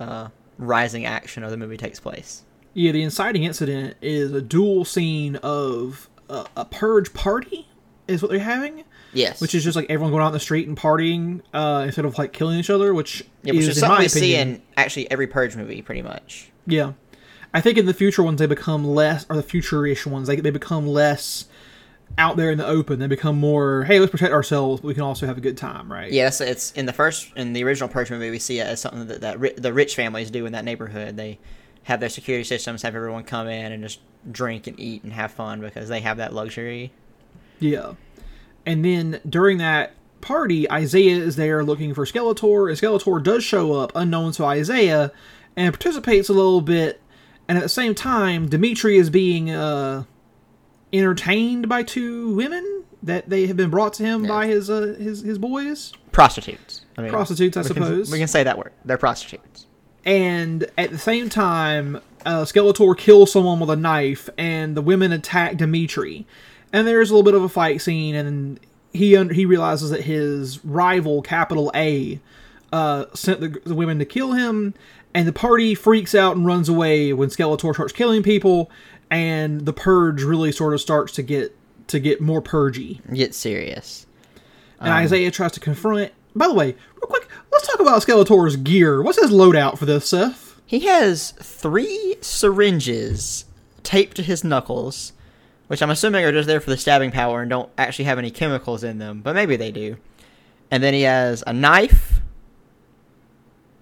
[0.00, 0.28] uh,
[0.58, 2.42] rising action of the movie takes place.
[2.74, 7.68] Yeah, the inciting incident is a dual scene of a, a Purge party,
[8.08, 10.66] is what they're having, Yes, which is just like everyone going out in the street
[10.66, 13.80] and partying uh, instead of like killing each other, which yeah, which is, is in
[13.80, 16.50] something my we see opinion, in actually every Purge movie, pretty much.
[16.66, 16.94] Yeah,
[17.52, 20.50] I think in the future ones they become less, or the future-ish ones, they they
[20.50, 21.46] become less
[22.18, 22.98] out there in the open.
[22.98, 25.90] They become more, hey, let's protect ourselves, but we can also have a good time,
[25.90, 26.12] right?
[26.12, 28.30] Yes, it's in the first in the original Purge movie.
[28.30, 31.16] We see it as something that, that ri- the rich families do in that neighborhood.
[31.16, 31.38] They
[31.84, 34.00] have their security systems, have everyone come in and just
[34.30, 36.92] drink and eat and have fun because they have that luxury.
[37.60, 37.94] Yeah.
[38.64, 43.74] And then during that party, Isaiah is there looking for Skeletor, and Skeletor does show
[43.74, 45.12] up unknown to Isaiah
[45.56, 47.00] and participates a little bit.
[47.46, 50.04] And at the same time, Dimitri is being uh,
[50.94, 55.20] entertained by two women that they have been brought to him by his uh, his
[55.22, 56.82] his boys, Prostitutes.
[56.96, 58.10] I mean, prostitutes, I we can- suppose.
[58.12, 58.72] we can say that word.
[58.84, 59.66] They're prostitutes.
[60.04, 65.12] and at the same time, uh, Skeletor kills someone with a knife, and the women
[65.12, 66.26] attack Dimitri.
[66.72, 68.60] And there's a little bit of a fight scene, and
[68.92, 72.20] he un- he realizes that his rival, Capital A,
[72.72, 74.74] uh, sent the, the women to kill him,
[75.14, 78.70] and the party freaks out and runs away when Skeletor starts killing people,
[79.14, 81.56] and the purge really sort of starts to get
[81.88, 83.00] to get more purgy.
[83.12, 84.06] Get serious.
[84.80, 86.12] And um, Isaiah tries to confront.
[86.34, 89.02] By the way, real quick, let's talk about Skeletor's gear.
[89.02, 90.60] What's his loadout for this, Seth?
[90.66, 93.44] He has three syringes
[93.84, 95.12] taped to his knuckles,
[95.68, 98.32] which I'm assuming are just there for the stabbing power and don't actually have any
[98.32, 99.96] chemicals in them, but maybe they do.
[100.70, 102.20] And then he has a knife.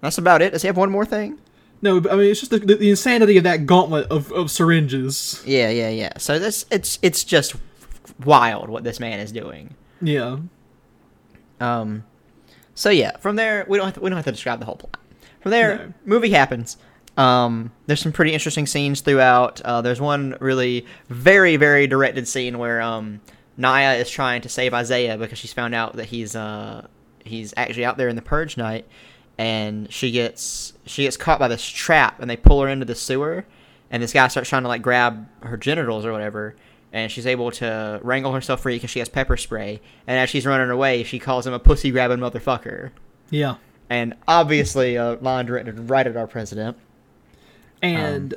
[0.01, 0.51] That's about it.
[0.51, 1.39] Does he have one more thing?
[1.83, 5.43] No, I mean it's just the, the, insanity of that gauntlet of, of syringes.
[5.45, 6.17] Yeah, yeah, yeah.
[6.17, 7.55] So this it's it's just
[8.23, 9.75] wild what this man is doing.
[10.01, 10.37] Yeah.
[11.59, 12.05] Um,
[12.73, 14.77] so yeah, from there we don't have to, we don't have to describe the whole
[14.77, 14.95] plot.
[15.41, 15.93] From there, No.
[16.05, 16.77] movie happens.
[17.17, 19.59] Um, there's some pretty interesting scenes throughout.
[19.59, 23.19] Uh, there's one really very very directed scene where um
[23.57, 26.87] Naya is trying to save Isaiah because she's found out that he's uh
[27.25, 28.87] he's actually out there in the purge night,
[29.37, 32.95] and she gets she gets caught by this trap and they pull her into the
[32.95, 33.45] sewer,
[33.91, 36.55] and this guy starts trying to like grab her genitals or whatever.
[36.91, 39.81] And she's able to wrangle herself free because she has pepper spray.
[40.05, 42.91] And as she's running away, she calls him a pussy grabbing motherfucker
[43.31, 43.55] Yeah.
[43.89, 46.77] and obviously a line directed right at our president.
[47.81, 48.35] And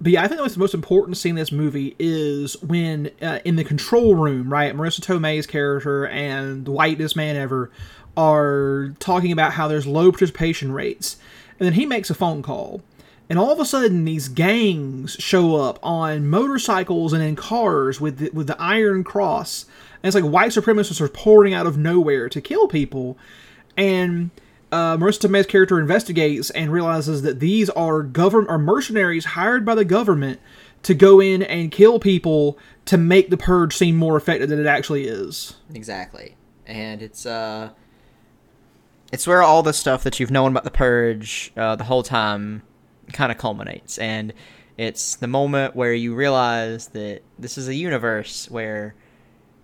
[0.00, 3.40] but yeah, I think the most, most important scene in this movie is when uh,
[3.44, 4.72] in the control room, right?
[4.74, 7.72] Marisa Tomei's character and the whitest man ever
[8.18, 11.16] are talking about how there's low participation rates,
[11.58, 12.82] and then he makes a phone call,
[13.30, 18.18] and all of a sudden these gangs show up on motorcycles and in cars with
[18.18, 19.66] the, with the Iron Cross,
[20.02, 23.16] and it's like white supremacists are pouring out of nowhere to kill people,
[23.76, 24.30] and
[24.72, 29.74] uh, Marisa Tomei's character investigates and realizes that these are government are mercenaries hired by
[29.74, 30.40] the government
[30.82, 34.66] to go in and kill people to make the purge seem more effective than it
[34.66, 35.54] actually is.
[35.74, 36.36] Exactly.
[36.66, 37.70] And it's uh
[39.12, 42.62] it's where all the stuff that you've known about the purge uh, the whole time
[43.12, 44.32] kind of culminates and
[44.76, 48.94] it's the moment where you realize that this is a universe where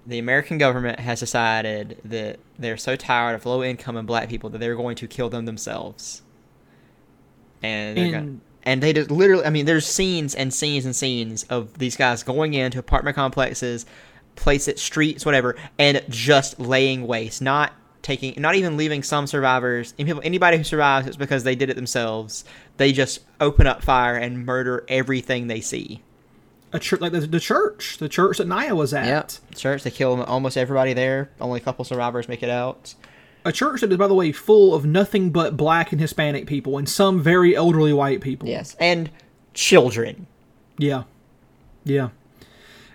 [0.07, 4.51] the American government has decided that they're so tired of low income and black people
[4.51, 6.23] that they're going to kill them themselves.
[7.63, 10.97] And they're gonna, And and they just literally, I mean, there's scenes and scenes and
[10.97, 13.87] scenes of these guys going into apartment complexes,
[14.37, 17.73] places, streets, whatever, and just laying waste, not
[18.05, 19.93] taking, not even leaving some survivors.
[19.99, 22.45] And people, anybody who survives, it's because they did it themselves.
[22.77, 26.03] They just open up fire and murder everything they see.
[26.73, 29.07] a church like the, the church, the church that Naya was at.
[29.07, 29.57] Yep.
[29.57, 31.31] Church, they kill almost everybody there.
[31.41, 32.95] Only a couple survivors make it out.
[33.45, 36.79] A church that is, by the way, full of nothing but black and Hispanic people
[36.79, 38.49] and some very elderly white people.
[38.49, 38.75] Yes.
[38.81, 39.11] And
[39.53, 40.27] children.
[40.79, 41.05] Yeah,
[41.85, 42.09] yeah,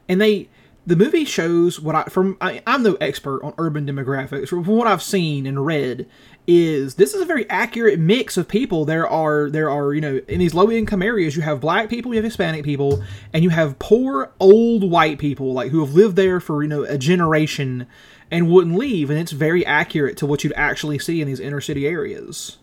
[0.10, 0.49] and they
[0.89, 4.49] the movie shows what I from I, I'm no expert on urban demographics.
[4.49, 6.09] From what I've seen and read,
[6.47, 8.85] is this is a very accurate mix of people.
[8.85, 12.11] There are there are you know in these low income areas you have black people,
[12.11, 16.15] you have Hispanic people, and you have poor old white people like who have lived
[16.15, 17.85] there for you know a generation
[18.31, 19.11] and wouldn't leave.
[19.11, 22.57] And it's very accurate to what you'd actually see in these inner city areas.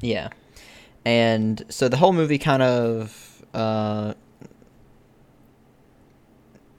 [0.00, 0.30] Yeah.
[1.04, 4.14] And so the whole movie kind of uh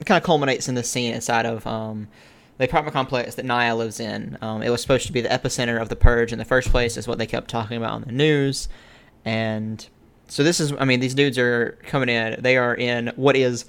[0.06, 2.08] kind of culminates in the scene inside of um
[2.58, 4.38] the apartment complex that Naya lives in.
[4.40, 6.96] Um, it was supposed to be the epicenter of the purge in the first place,
[6.96, 8.68] is what they kept talking about on the news.
[9.26, 9.86] And
[10.28, 12.40] so this is, I mean, these dudes are coming in.
[12.40, 13.66] They are in what is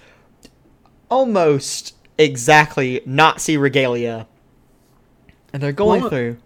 [1.10, 4.28] almost exactly Nazi regalia,
[5.54, 6.38] and they're going Well, through.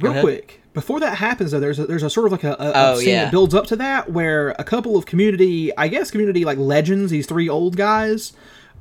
[0.00, 0.22] Real ahead.
[0.24, 2.72] quick, before that happens, though, there's a, there's a sort of like a, a, a
[2.92, 3.24] Oh, scene yeah.
[3.24, 7.10] that builds up to that where a couple of community, I guess, community like legends,
[7.10, 8.32] these three old guys,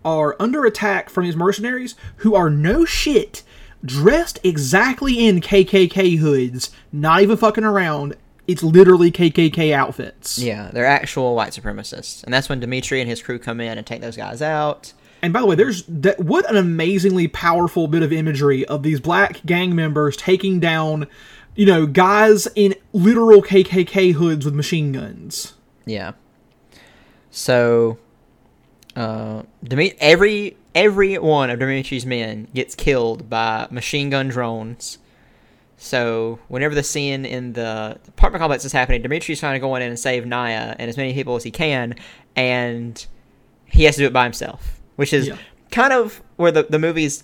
[0.04, 3.44] are under attack from these mercenaries who are no shit,
[3.84, 8.16] dressed exactly in KKK hoods, not even fucking around.
[8.48, 10.40] It's literally KKK outfits.
[10.40, 13.86] Yeah, they're actual white supremacists, and that's when Dimitri and his crew come in and
[13.86, 14.94] take those guys out.
[15.22, 16.20] And by the way, there's that.
[16.20, 21.08] What an amazingly powerful bit of imagery of these black gang members taking down,
[21.56, 25.54] you know, guys in literal KKK hoods with machine guns.
[25.86, 26.14] Yeah.
[27.32, 27.98] So,
[28.96, 34.98] uh, Dimi- every every one of Dimitri's men gets killed by machine gun drones.
[35.78, 39.82] So whenever the scene in the apartment complex is happening, Dimitri's trying to go in
[39.82, 41.96] and save Naya and as many people as he can,
[42.36, 43.06] and
[43.66, 45.38] he has to do it by himself, which is Yeah.
[45.72, 47.24] kind of where the the movie's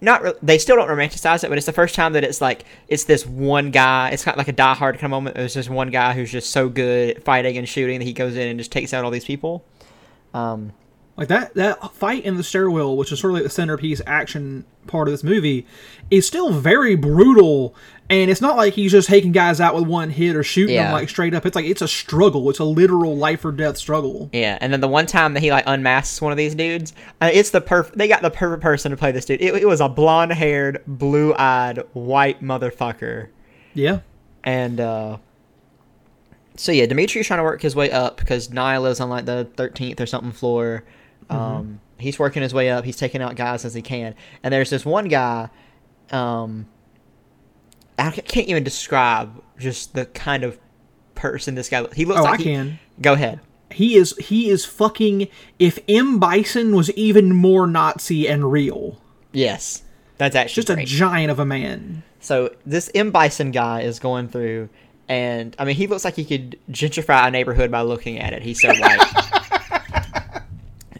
[0.00, 0.22] not.
[0.24, 3.04] Re- they still don't romanticize it, but it's the first time that it's like it's
[3.04, 4.10] this one guy.
[4.10, 5.36] It's kind of like a Die Hard kind of moment.
[5.36, 8.34] There's just one guy who's just so good at fighting and shooting that he goes
[8.36, 9.64] in and just takes out all these people.
[10.34, 10.72] Um,
[11.22, 14.64] Like that that fight in the stairwell, which is sort of like the centerpiece action
[14.88, 15.64] part of this movie,
[16.10, 17.76] is still very brutal.
[18.10, 20.92] And it's not like he's just taking guys out with one hit or shooting them
[20.92, 21.46] like straight up.
[21.46, 22.50] It's like it's a struggle.
[22.50, 24.30] It's a literal life or death struggle.
[24.32, 27.30] Yeah, and then the one time that he like unmasks one of these dudes, uh,
[27.32, 27.92] it's the perf.
[27.94, 29.40] They got the perfect person to play this dude.
[29.40, 33.28] It, it was a blonde-haired, blue-eyed, white motherfucker,
[33.74, 34.00] Yeah.
[34.42, 35.18] and uh,
[36.56, 39.48] so yeah, Dimitri's trying to work his way up because Naya lives on like the
[39.56, 40.82] thirteenth or something floor.
[41.32, 42.84] Um, he's working his way up.
[42.84, 44.14] He's taking out guys as he can.
[44.42, 45.48] And there's this one guy.
[46.10, 46.66] Um,
[47.98, 50.58] I can't even describe just the kind of
[51.14, 51.86] person this guy.
[51.94, 52.78] He looks Oh, like I he- can.
[53.00, 53.40] Go ahead.
[53.70, 55.28] He is he is fucking.
[55.58, 59.00] If M Bison was even more Nazi and real,
[59.32, 59.82] Yes,
[60.18, 62.02] that's actually just a giant of a man.
[62.20, 64.68] So this M Bison guy is going through,
[65.08, 68.42] and I mean, he looks like he could gentrify a neighborhood by looking at it.
[68.42, 69.40] He's so white.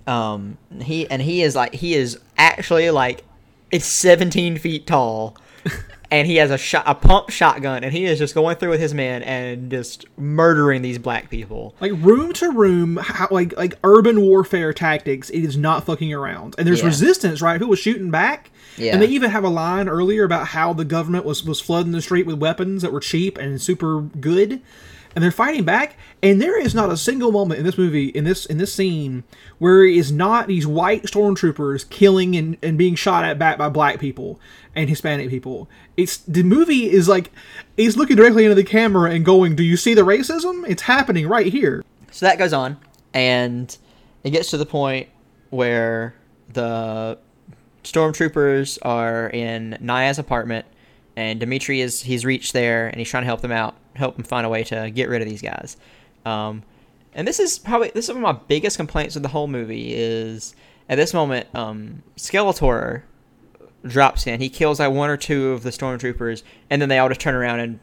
[0.07, 3.25] um, he and he is like he is actually like
[3.71, 5.37] it's 17 feet tall,
[6.11, 8.81] and he has a shot a pump shotgun, and he is just going through with
[8.81, 11.75] his men and just murdering these black people.
[11.81, 15.31] Like room to room, how, like like urban warfare tactics.
[15.31, 16.87] It is not fucking around, and there's Yeah.
[16.87, 17.41] resistance.
[17.41, 17.59] Right?
[17.61, 18.51] People shooting back.
[18.79, 18.95] Yeah.
[18.95, 22.01] And they even have a line earlier about how the government was was flooding the
[22.03, 24.61] street with weapons that were cheap and super good,
[25.15, 25.97] and they're fighting back.
[26.23, 29.25] And there is not a single moment in this movie, in this in this scene,
[29.59, 33.69] where it is not these white stormtroopers killing and, and being shot at back by
[33.69, 34.41] black people
[34.75, 35.69] and Hispanic people.
[35.97, 37.31] It's the movie is like
[37.77, 40.69] is looking directly into the camera and going, "Do you see the racism?
[40.69, 42.79] It's happening right here." So that goes on,
[43.15, 43.77] and
[44.25, 45.09] it gets to the point
[45.51, 46.15] where
[46.53, 47.19] the
[47.85, 50.67] stormtroopers are in Naya's apartment,
[51.17, 54.25] and Dimitri is he's reached there, and he's trying to help them out, help them
[54.25, 55.77] find a way to get rid of these guys.
[56.25, 56.63] Um,
[57.15, 59.95] and this is probably this is one of my biggest complaints with the whole movie
[59.95, 60.55] is
[60.89, 63.03] at this moment, um, Skeletor
[63.87, 64.41] drops in.
[64.41, 67.35] He kills like one or two of the stormtroopers, and then they all just turn
[67.35, 67.81] around and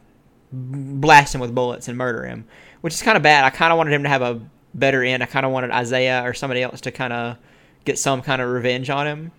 [0.52, 2.44] blast him with bullets and murder him,
[2.80, 3.44] which is kind of bad.
[3.44, 4.40] I kind of wanted him to have a
[4.74, 5.22] better end.
[5.22, 7.36] I kind of wanted Isaiah or somebody else to kind of
[7.84, 9.32] get some kind of revenge on him.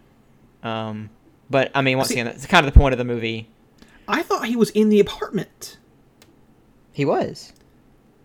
[0.64, 1.10] Um,
[1.50, 3.50] but I mean, once See- again, that's kind of the point of the movie.
[4.08, 5.78] I thought he was in the apartment.
[6.94, 7.54] He was.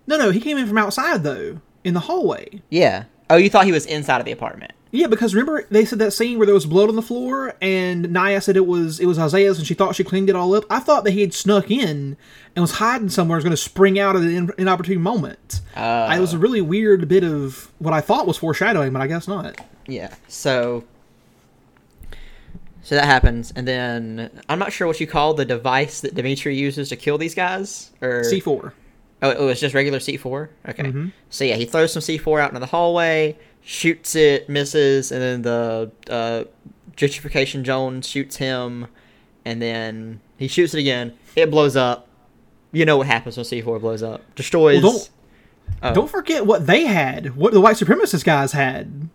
[0.07, 2.63] No, no, he came in from outside though, in the hallway.
[2.71, 3.05] Yeah.
[3.29, 4.73] Oh, you thought he was inside of the apartment?
[4.93, 8.11] Yeah, because remember they said that scene where there was blood on the floor, and
[8.13, 10.65] Naya said it was it was Isaiah's, and she thought she cleaned it all up.
[10.71, 12.17] I thought that he had snuck in
[12.55, 15.61] and was hiding somewhere, and was going to spring out at an in- inopportune moment.
[15.75, 19.07] Uh, it was a really weird bit of what I thought was foreshadowing, but I
[19.07, 19.61] guess not.
[19.87, 20.15] Yeah.
[20.29, 20.85] So.
[22.87, 26.55] So that happens, and then I'm not sure what you call the device that Dimitri
[26.55, 28.75] uses to kill these guys, or C four.
[29.23, 30.49] Oh, it was just regular C4?
[30.69, 30.83] Okay.
[30.85, 31.11] Mhm.
[31.29, 35.43] So yeah, he throws some C4 out into the hallway, shoots it, misses, and then
[35.43, 36.45] the uh,
[36.97, 38.87] gentrification Jones shoots him,
[39.45, 41.13] and then he shoots it again.
[41.35, 42.07] It blows up.
[42.73, 44.23] You know what happens when C4 blows up.
[44.37, 44.81] Destroys.
[44.83, 45.11] Well, don't-
[45.83, 45.95] oh.
[45.95, 49.09] Don't forget what they had, what the white supremacist guys had.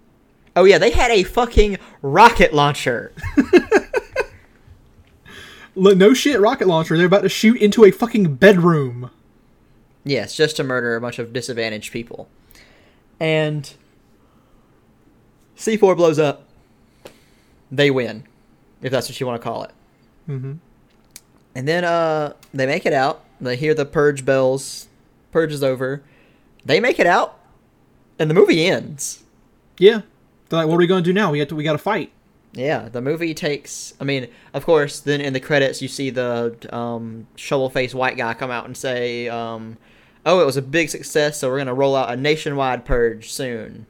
[0.56, 3.12] Oh yeah, they had a fucking rocket launcher.
[5.74, 6.97] No shit, rocket launcher.
[6.97, 9.10] They're about to shoot into a fucking bedroom.
[10.04, 12.28] yes, just to murder a bunch of disadvantaged people.
[13.22, 13.74] And
[15.58, 16.43] C4 blows up.
[17.72, 18.26] They win,
[18.82, 19.72] if that's what you want to call it.
[20.26, 20.54] hmm
[21.56, 23.24] And then uh they make it out.
[23.39, 24.89] They hear the purge bells.
[25.32, 26.04] Purge is over.
[26.66, 27.39] They make it out,
[28.20, 29.24] and the movie ends.
[29.78, 30.02] Yeah.
[30.52, 31.32] They're like, what are we going to do now?
[31.32, 32.12] We got to we got to fight.
[32.54, 33.93] Yeah, the movie takes.
[34.02, 38.34] I mean, of course, then in the credits you see the um, shovel-faced white guy
[38.34, 39.78] come out and say, um,
[40.26, 43.86] "Oh, it was a big success, so we're gonna roll out a nationwide purge soon."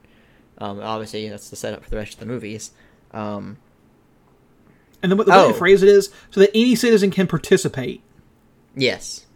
[0.58, 2.70] Um, obviously, that's the setup for the rest of the movies.
[3.12, 3.56] Um,
[5.02, 5.50] And then what the way Oh.
[5.52, 8.00] they phrase it is so that any citizen can participate.
[8.76, 9.26] Yes.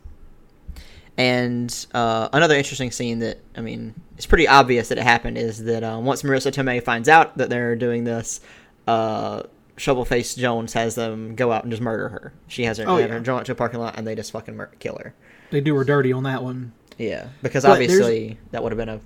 [1.18, 5.64] And uh, another interesting scene that I mean, it's pretty obvious that it happened is
[5.64, 8.40] that uh, once Marisa Tomei finds out that they're doing this,
[8.86, 9.42] uh,
[9.76, 12.32] Shovelface Jones has them go out and just murder her.
[12.48, 13.08] She has her, Oh, yeah.
[13.08, 15.14] her drawn to a parking lot and they just fucking mur- kill her.
[15.50, 16.72] They do her dirty on that one.
[16.98, 19.00] Yeah, because But obviously that would have been a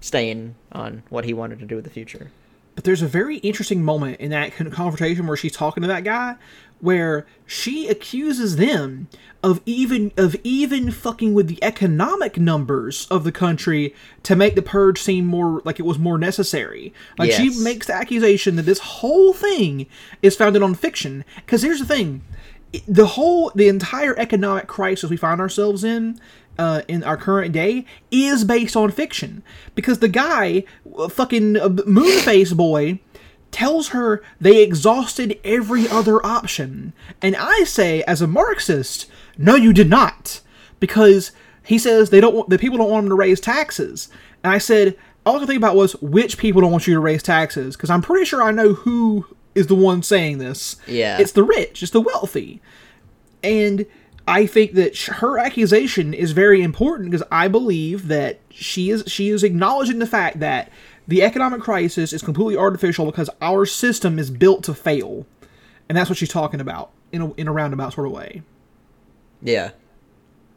[0.00, 2.30] stain on what he wanted to do with the future.
[2.74, 6.02] But there's a very interesting moment in that con- confrontation where she's talking to that
[6.04, 6.36] guy,
[6.80, 9.08] where she accuses them
[9.42, 14.62] of even of even fucking with the economic numbers of the country to make the
[14.62, 16.92] purge seem more like it was more necessary.
[17.18, 19.86] Like she makes the accusation that this whole thing
[20.22, 21.24] is founded on fiction.
[21.36, 22.22] Because here's the thing,
[22.86, 26.20] the whole the entire economic crisis we find ourselves in
[26.58, 29.42] uh, in our current day is based on fiction
[29.74, 30.64] because the guy
[30.98, 33.00] uh, fucking uh, moonface boy
[33.50, 36.92] tells her they exhausted every other option.
[37.20, 40.40] And i say as a marxist no you did not.
[40.78, 41.32] Because
[41.64, 44.08] he says they don't want the people don't want him to raise taxes.
[44.42, 44.96] And i said
[45.26, 47.90] all i could think about was which people don't want you to raise taxes because
[47.90, 50.76] i'm pretty sure i know who is the one saying this.
[50.86, 51.18] Yeah.
[51.18, 52.60] it's the rich it's the wealthy.
[53.42, 53.86] And
[54.28, 59.30] I think that her accusation is very important because I believe that she is she
[59.30, 60.70] is acknowledging the fact that
[61.10, 65.26] the economic crisis is completely artificial because our system is built to fail,
[65.88, 68.42] and that's what she's talking about in a in a roundabout sort of way.
[69.42, 69.72] Yeah.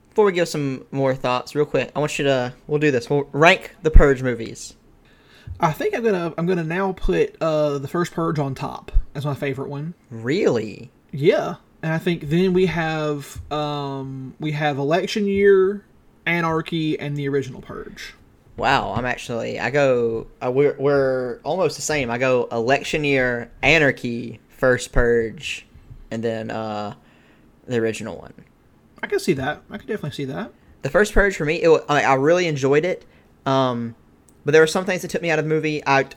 [0.09, 2.53] Before we give some more thoughts, real quick, I want you to.
[2.67, 3.09] We'll do this.
[3.09, 4.75] We'll rank the Purge movies.
[5.59, 9.25] I think I'm gonna I'm gonna now put uh, the first Purge on top as
[9.25, 9.95] my favorite one.
[10.11, 10.91] Really?
[11.11, 15.83] Yeah, and I think then we have um, we have election year,
[16.27, 18.13] anarchy, and the original Purge.
[18.55, 22.11] Wow, I'm actually I go uh, we're we're almost the same.
[22.11, 25.65] I go election year, anarchy, first purge,
[26.11, 26.95] and then uh
[27.65, 28.33] the original one.
[29.01, 29.63] I can see that.
[29.69, 30.51] I can definitely see that.
[30.81, 33.05] The first purge for me, it, I, I really enjoyed it.
[33.45, 33.95] Um,
[34.45, 35.81] but there were some things that took me out of the movie.
[35.85, 36.07] I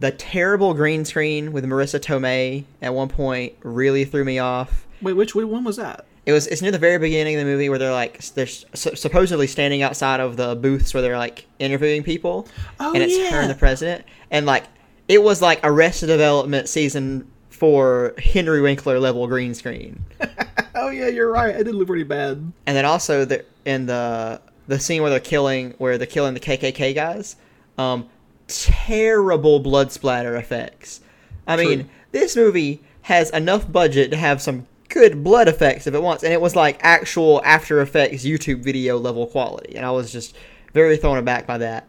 [0.00, 4.86] the terrible green screen with Marisa Tomei at one point really threw me off.
[5.00, 6.06] Wait, which which one was that?
[6.24, 8.64] It was it's near the very beginning of the movie where they're like they're s-
[8.74, 12.46] supposedly standing outside of the booths where they're like interviewing people,
[12.78, 14.64] Oh, and it's her and the president, and like
[15.08, 20.04] it was like Arrested Development season four Henry Winkler level green screen,
[20.76, 21.54] Oh yeah, you're right.
[21.56, 22.36] It did look pretty bad.
[22.66, 26.40] and then also the in the the scene where they're killing where they're killing the
[26.40, 27.34] KKK guys,
[27.78, 28.08] um,
[28.46, 31.00] terrible blood splatter effects.
[31.46, 31.64] I True.
[31.66, 36.22] mean, this movie has enough budget to have some good blood effects if it wants,
[36.22, 40.36] and it was like actual After Effects YouTube video level quality, and I was just
[40.72, 41.86] very thrown aback by that.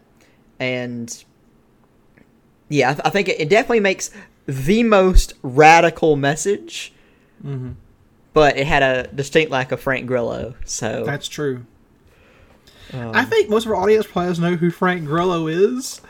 [0.59, 1.23] And
[2.69, 4.11] yeah, I, th- I think it, it definitely makes
[4.47, 6.93] the most radical message,
[7.45, 7.75] Mhm.
[8.33, 10.55] but it had a distinct lack of Frank Grillo.
[10.65, 11.65] So That's true.
[12.93, 16.01] um, I think most of our audience players know who Frank Grillo is.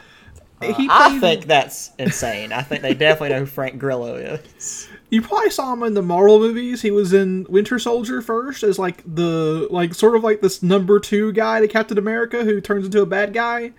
[0.61, 2.53] He I think that's insane.
[2.53, 4.87] I think they definitely know who Frank Grillo is.
[5.13, 6.81] You probably saw him in the Marvel movies.
[6.81, 10.99] He was in Winter Soldier first as like the like sort of like this number
[10.99, 13.73] two guy to Captain America who turns into a bad guy.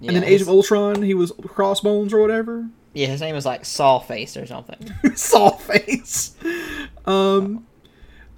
[0.00, 2.68] and then Age of Ultron, he was Crossbones or whatever.
[2.94, 4.92] Yeah, his name was like Sawface or something.
[5.14, 6.34] Saw face.
[7.06, 7.64] Um,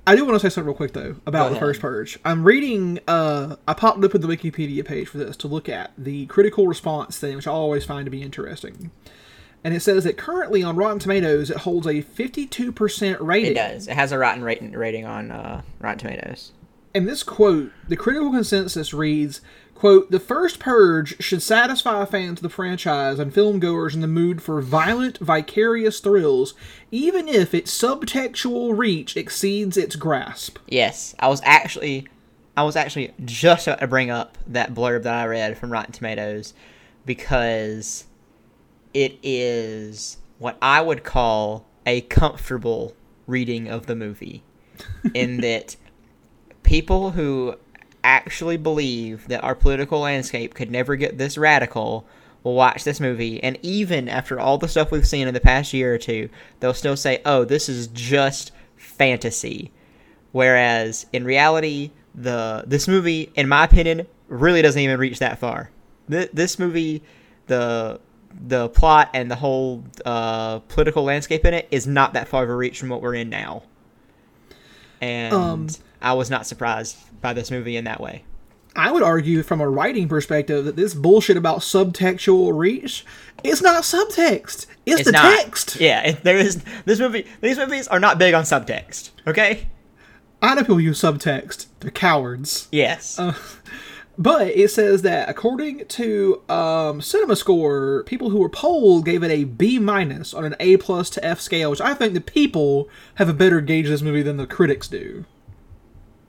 [0.06, 2.18] I do want to say something real quick though about the first purge.
[2.26, 3.00] I'm reading.
[3.08, 6.68] Uh, I popped up in the Wikipedia page for this to look at the critical
[6.68, 8.90] response thing, which I always find to be interesting.
[9.64, 13.52] And it says that currently on Rotten Tomatoes, it holds a 52% rating.
[13.52, 13.88] It does.
[13.88, 16.52] It has a rotten rating rating on uh, Rotten Tomatoes.
[16.92, 19.40] In this quote, the critical consensus reads,
[19.74, 24.42] quote, The first purge should satisfy fans of the franchise and filmgoers in the mood
[24.42, 26.54] for violent, vicarious thrills,
[26.92, 30.58] even if its subtextual reach exceeds its grasp.
[30.68, 32.06] Yes, I was actually,
[32.54, 35.92] I was actually just about to bring up that blurb that I read from Rotten
[35.92, 36.52] Tomatoes
[37.06, 38.04] because
[38.94, 42.94] it is what I would call a comfortable
[43.26, 44.42] reading of the movie,
[45.14, 45.76] in that
[46.62, 47.56] people who
[48.04, 52.06] actually believe that our political landscape could never get this radical
[52.42, 53.42] will watch this movie.
[53.42, 56.28] And even after all the stuff we've seen in the past year or two
[56.60, 59.72] they'll still say oh this is just fantasy.
[60.32, 65.70] Whereas in reality the this movie in my opinion really doesn't even reach that far.
[66.10, 67.02] Th- this movie
[67.46, 68.00] the
[68.46, 72.50] the plot and the whole uh, political landscape in it is not that far of
[72.50, 73.62] a reach from what we're in now
[75.00, 75.68] and Um,
[76.00, 78.24] I was not surprised by this movie in that way.
[78.76, 83.04] I would argue from a writing perspective that this bullshit about subtextual reach
[83.44, 84.66] is not subtext.
[84.84, 85.38] It's, It's the not.
[85.38, 85.76] text.
[85.80, 87.26] Yeah, there is this movie.
[87.40, 89.10] These movies are not big on subtext.
[89.26, 89.68] Okay.
[90.42, 91.66] I know people use subtext.
[91.80, 92.68] They're cowards.
[92.72, 93.18] Yes.
[93.18, 93.34] Uh,
[94.16, 99.30] But it says that according to um, Cinema Score, people who were polled gave it
[99.30, 102.88] a B minus on an A plus to F scale, which I think the people
[103.16, 105.24] have a better gauge of this movie than the critics do.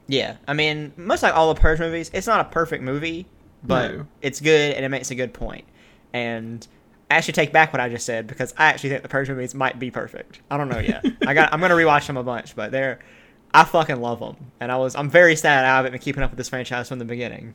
[0.08, 0.38] yeah.
[0.48, 3.28] I mean, much like all the Purge movies, it's not a perfect movie,
[3.64, 4.08] but No.
[4.22, 5.66] it's good and it makes a good point.
[6.14, 6.68] And
[7.12, 9.54] I actually take back what I just said because I actually think the Purge movies
[9.54, 10.40] might be perfect.
[10.50, 11.06] I don't know yet.
[11.28, 11.54] I got.
[11.54, 12.98] I'm gonna rewatch them a bunch, but they're.
[13.54, 14.96] I fucking love them, and I was.
[14.96, 17.54] I'm very sad I haven't been keeping up with this franchise from the beginning.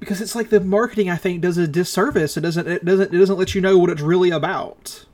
[0.00, 2.36] Because it's like the marketing, I think, does a disservice.
[2.36, 2.66] It doesn't.
[2.68, 3.14] It doesn't.
[3.14, 5.04] It doesn't let you know what it's really about.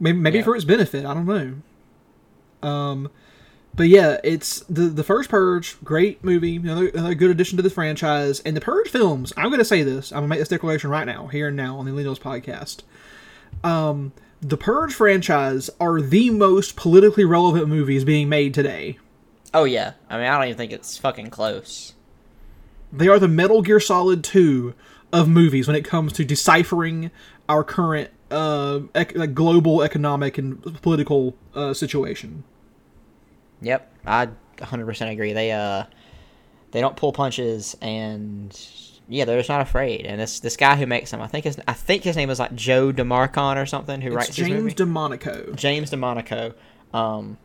[0.00, 0.44] Maybe, maybe Yeah.
[0.44, 1.04] for its benefit.
[1.04, 2.68] I don't know.
[2.68, 3.10] Um,
[3.74, 7.70] but yeah, it's the the first Purge, great movie, another, another good addition to the
[7.70, 8.40] franchise.
[8.40, 10.12] And the Purge films, I'm going to say this.
[10.12, 12.82] I'm going to make this declaration right now, here and now on the Lenos podcast.
[13.64, 18.98] Um, the Purge franchise are the most politically relevant movies being made today.
[19.54, 19.92] Oh yeah.
[20.08, 21.92] I mean, I don't even think it's fucking close.
[22.92, 24.74] They are the Metal Gear Solid 2
[25.12, 27.10] of movies when it comes to deciphering
[27.48, 32.44] our current uh, ec- like global economic and political uh, situation.
[33.60, 34.28] Yep, I
[34.58, 35.32] 100% agree.
[35.32, 35.84] They uh
[36.72, 38.58] they don't pull punches and
[39.08, 40.06] yeah, they're just not afraid.
[40.06, 42.38] And this this guy who makes them, I think his I think his name is
[42.38, 44.74] like Joe DeMarcon or something, who It's writes James.
[44.74, 45.54] DeMonaco.
[45.54, 46.54] James DeMonaco.
[46.94, 47.36] Um,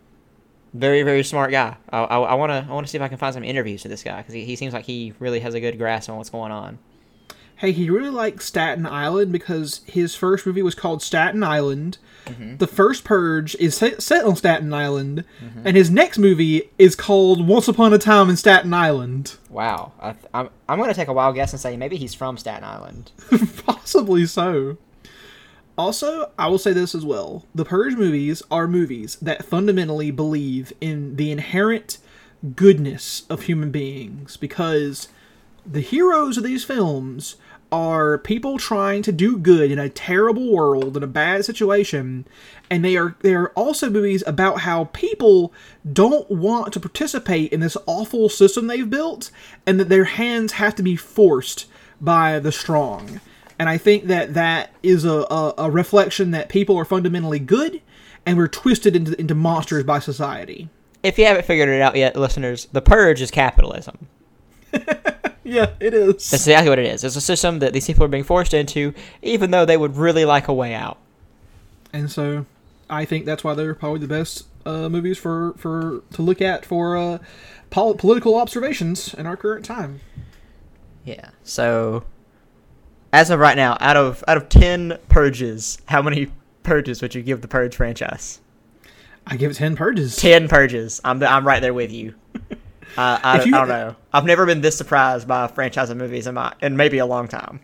[0.73, 1.77] very very smart guy.
[1.89, 4.03] I, I, I wanna I wanna see if I can find some interviews with this
[4.03, 6.51] guy because he, he seems like he really has a good grasp on what's going
[6.51, 6.79] on.
[7.57, 11.97] Hey, he really likes Staten Island because his first movie was called Staten Island.
[12.27, 12.57] Mm-hmm.
[12.57, 15.23] The first Purge is set, on Staten Island,
[15.65, 19.37] and his next movie is called Once Upon a Time in Staten Island.
[19.49, 22.37] Wow, I th- I'm I'm gonna take a wild guess and say maybe he's from
[22.37, 23.11] Staten Island.
[23.65, 24.77] Possibly so.
[25.77, 27.45] Also, I will say this as well.
[27.53, 31.99] The Purge movies are movies that fundamentally believe in the inherent
[32.55, 35.07] goodness of human beings because
[35.65, 37.35] the heroes of these films
[37.71, 42.25] are people trying to do good in a terrible world in a bad situation
[42.69, 45.51] and they are they are also movies about how people
[45.91, 49.29] don't want to participate in this awful system they've built
[49.65, 51.65] and that their hands have to be forced
[51.99, 53.19] by the strong
[53.59, 57.81] and i think that that is a, a, a reflection that people are fundamentally good
[58.25, 60.69] and we're twisted into, into monsters by society
[61.03, 64.07] If you haven't figured it out yet, listeners, the purge is capitalism.
[65.43, 67.03] yeah it is That's exactly what it is.
[67.05, 70.25] It's a system that these people are being forced into, even though they would really
[70.25, 70.97] like a way out.
[71.93, 72.45] and so
[72.89, 76.65] I think that's why they're probably the best uh, movies for, for to look at
[76.65, 77.17] for uh,
[77.69, 80.01] pol- political observations in our current time.
[81.05, 81.29] Yeah.
[81.43, 82.03] So,
[83.13, 86.31] as of right now, out of out of ten purges, how many
[86.63, 88.39] purges would you give the Purge franchise?
[89.25, 90.15] I give it ten purges.
[90.17, 91.01] Ten purges.
[91.03, 92.15] I'm I'm right there with you.
[92.95, 93.95] Uh, I, you- I don't know.
[94.11, 97.05] I've never been this surprised by a franchise of movies in my in maybe a
[97.05, 97.59] long time.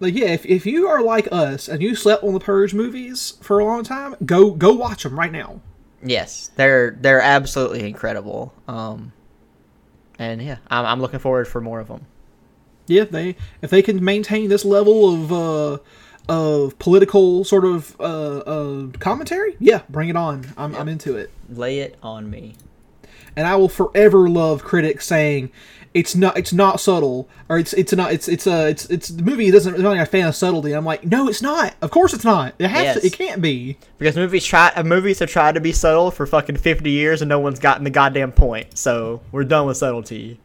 [0.00, 3.34] Like yeah, if, if you are like us and you slept on the Purge movies
[3.40, 5.60] for a long time, go go watch them right now.
[6.02, 8.52] Yes, they're they're absolutely incredible.
[8.66, 9.12] Um,
[10.18, 12.06] and yeah, I'm I'm looking forward for more of them.
[12.86, 15.78] Yeah, if they if they can maintain this level of uh,
[16.28, 20.46] of political sort of uh, uh, commentary, yeah, bring it on.
[20.56, 21.30] I'm, I'm into it.
[21.48, 22.54] Lay it on me.
[23.36, 25.50] and I will forever love critics saying
[25.92, 29.22] it's not it's not subtle or it's it's not it's it's uh it's it's the
[29.22, 30.72] movie doesn't it's not a fan of subtlety.
[30.72, 31.74] I'm like, no, it's not.
[31.82, 32.54] Of course, it's not.
[32.58, 33.00] It has Yes.
[33.00, 33.06] to.
[33.06, 33.76] It can't be.
[33.98, 37.28] Because movies try uh, movies have tried to be subtle for fucking fifty years and
[37.28, 38.76] no one's gotten the goddamn point.
[38.76, 40.40] So we're done with subtlety.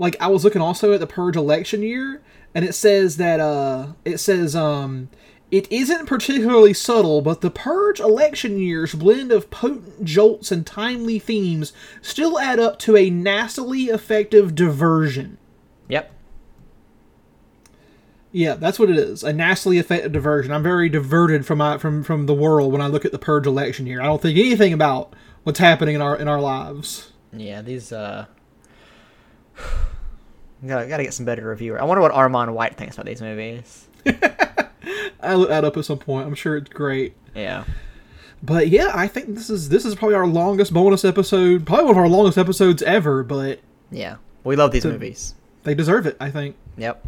[0.00, 2.22] Like I was looking also at the Purge election year,
[2.54, 5.10] and it says that uh it says um.
[5.50, 11.18] It isn't particularly subtle, but the Purge election year's blend of potent jolts and timely
[11.18, 15.38] themes still add up to a nastily effective diversion.
[15.88, 16.12] Yep.
[18.30, 19.24] Yeah, that's what it is.
[19.24, 20.52] A nastily effective diversion.
[20.52, 23.48] I'm very diverted from my from from the world when I look at the purge
[23.48, 24.00] election year.
[24.00, 27.10] I don't think anything about what's happening in our in our lives.
[27.32, 28.26] Yeah, these uh.
[30.66, 31.80] Gotta, gotta get some better reviewer.
[31.80, 33.88] I wonder what Armond White thinks about these movies.
[35.22, 36.26] I'll look that up at some point.
[36.26, 37.14] I'm sure it's great.
[37.34, 37.64] Yeah.
[38.42, 41.92] But yeah, I think this is this is probably our longest bonus episode, probably one
[41.94, 43.22] of our longest episodes ever.
[43.22, 44.16] But Yeah.
[44.44, 45.34] We love these So- movies.
[45.64, 46.16] they deserve it.
[46.20, 47.06] I think Yep.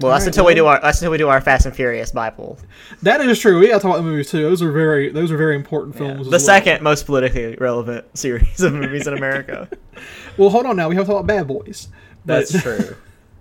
[0.00, 2.12] Well, that's Alright, until we do our that's until we do our Fast and Furious
[2.12, 2.58] Bible.
[3.02, 3.58] that is true.
[3.58, 4.42] We got to talk about the movies too.
[4.42, 5.98] Those are very those are very important Yeah.
[6.00, 6.20] films.
[6.20, 6.40] as The well.
[6.40, 9.68] second most politically relevant series of movies in America.
[10.38, 10.88] Well, hold on now.
[10.88, 11.88] We have to talk about Bad Boys.
[12.24, 12.96] But- That's true.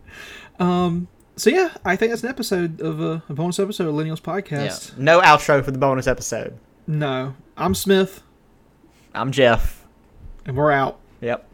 [0.59, 1.07] um.
[1.37, 4.33] So yeah, I think that's an episode of uh, a bonus episode of Lineals Yeah.
[4.41, 4.97] Podcast.
[4.97, 6.57] No outro for the bonus episode.
[6.87, 8.23] No, I'm Smith,
[9.13, 9.83] I'm Jeff.
[10.45, 10.97] and we're out.
[11.19, 11.45] Yep.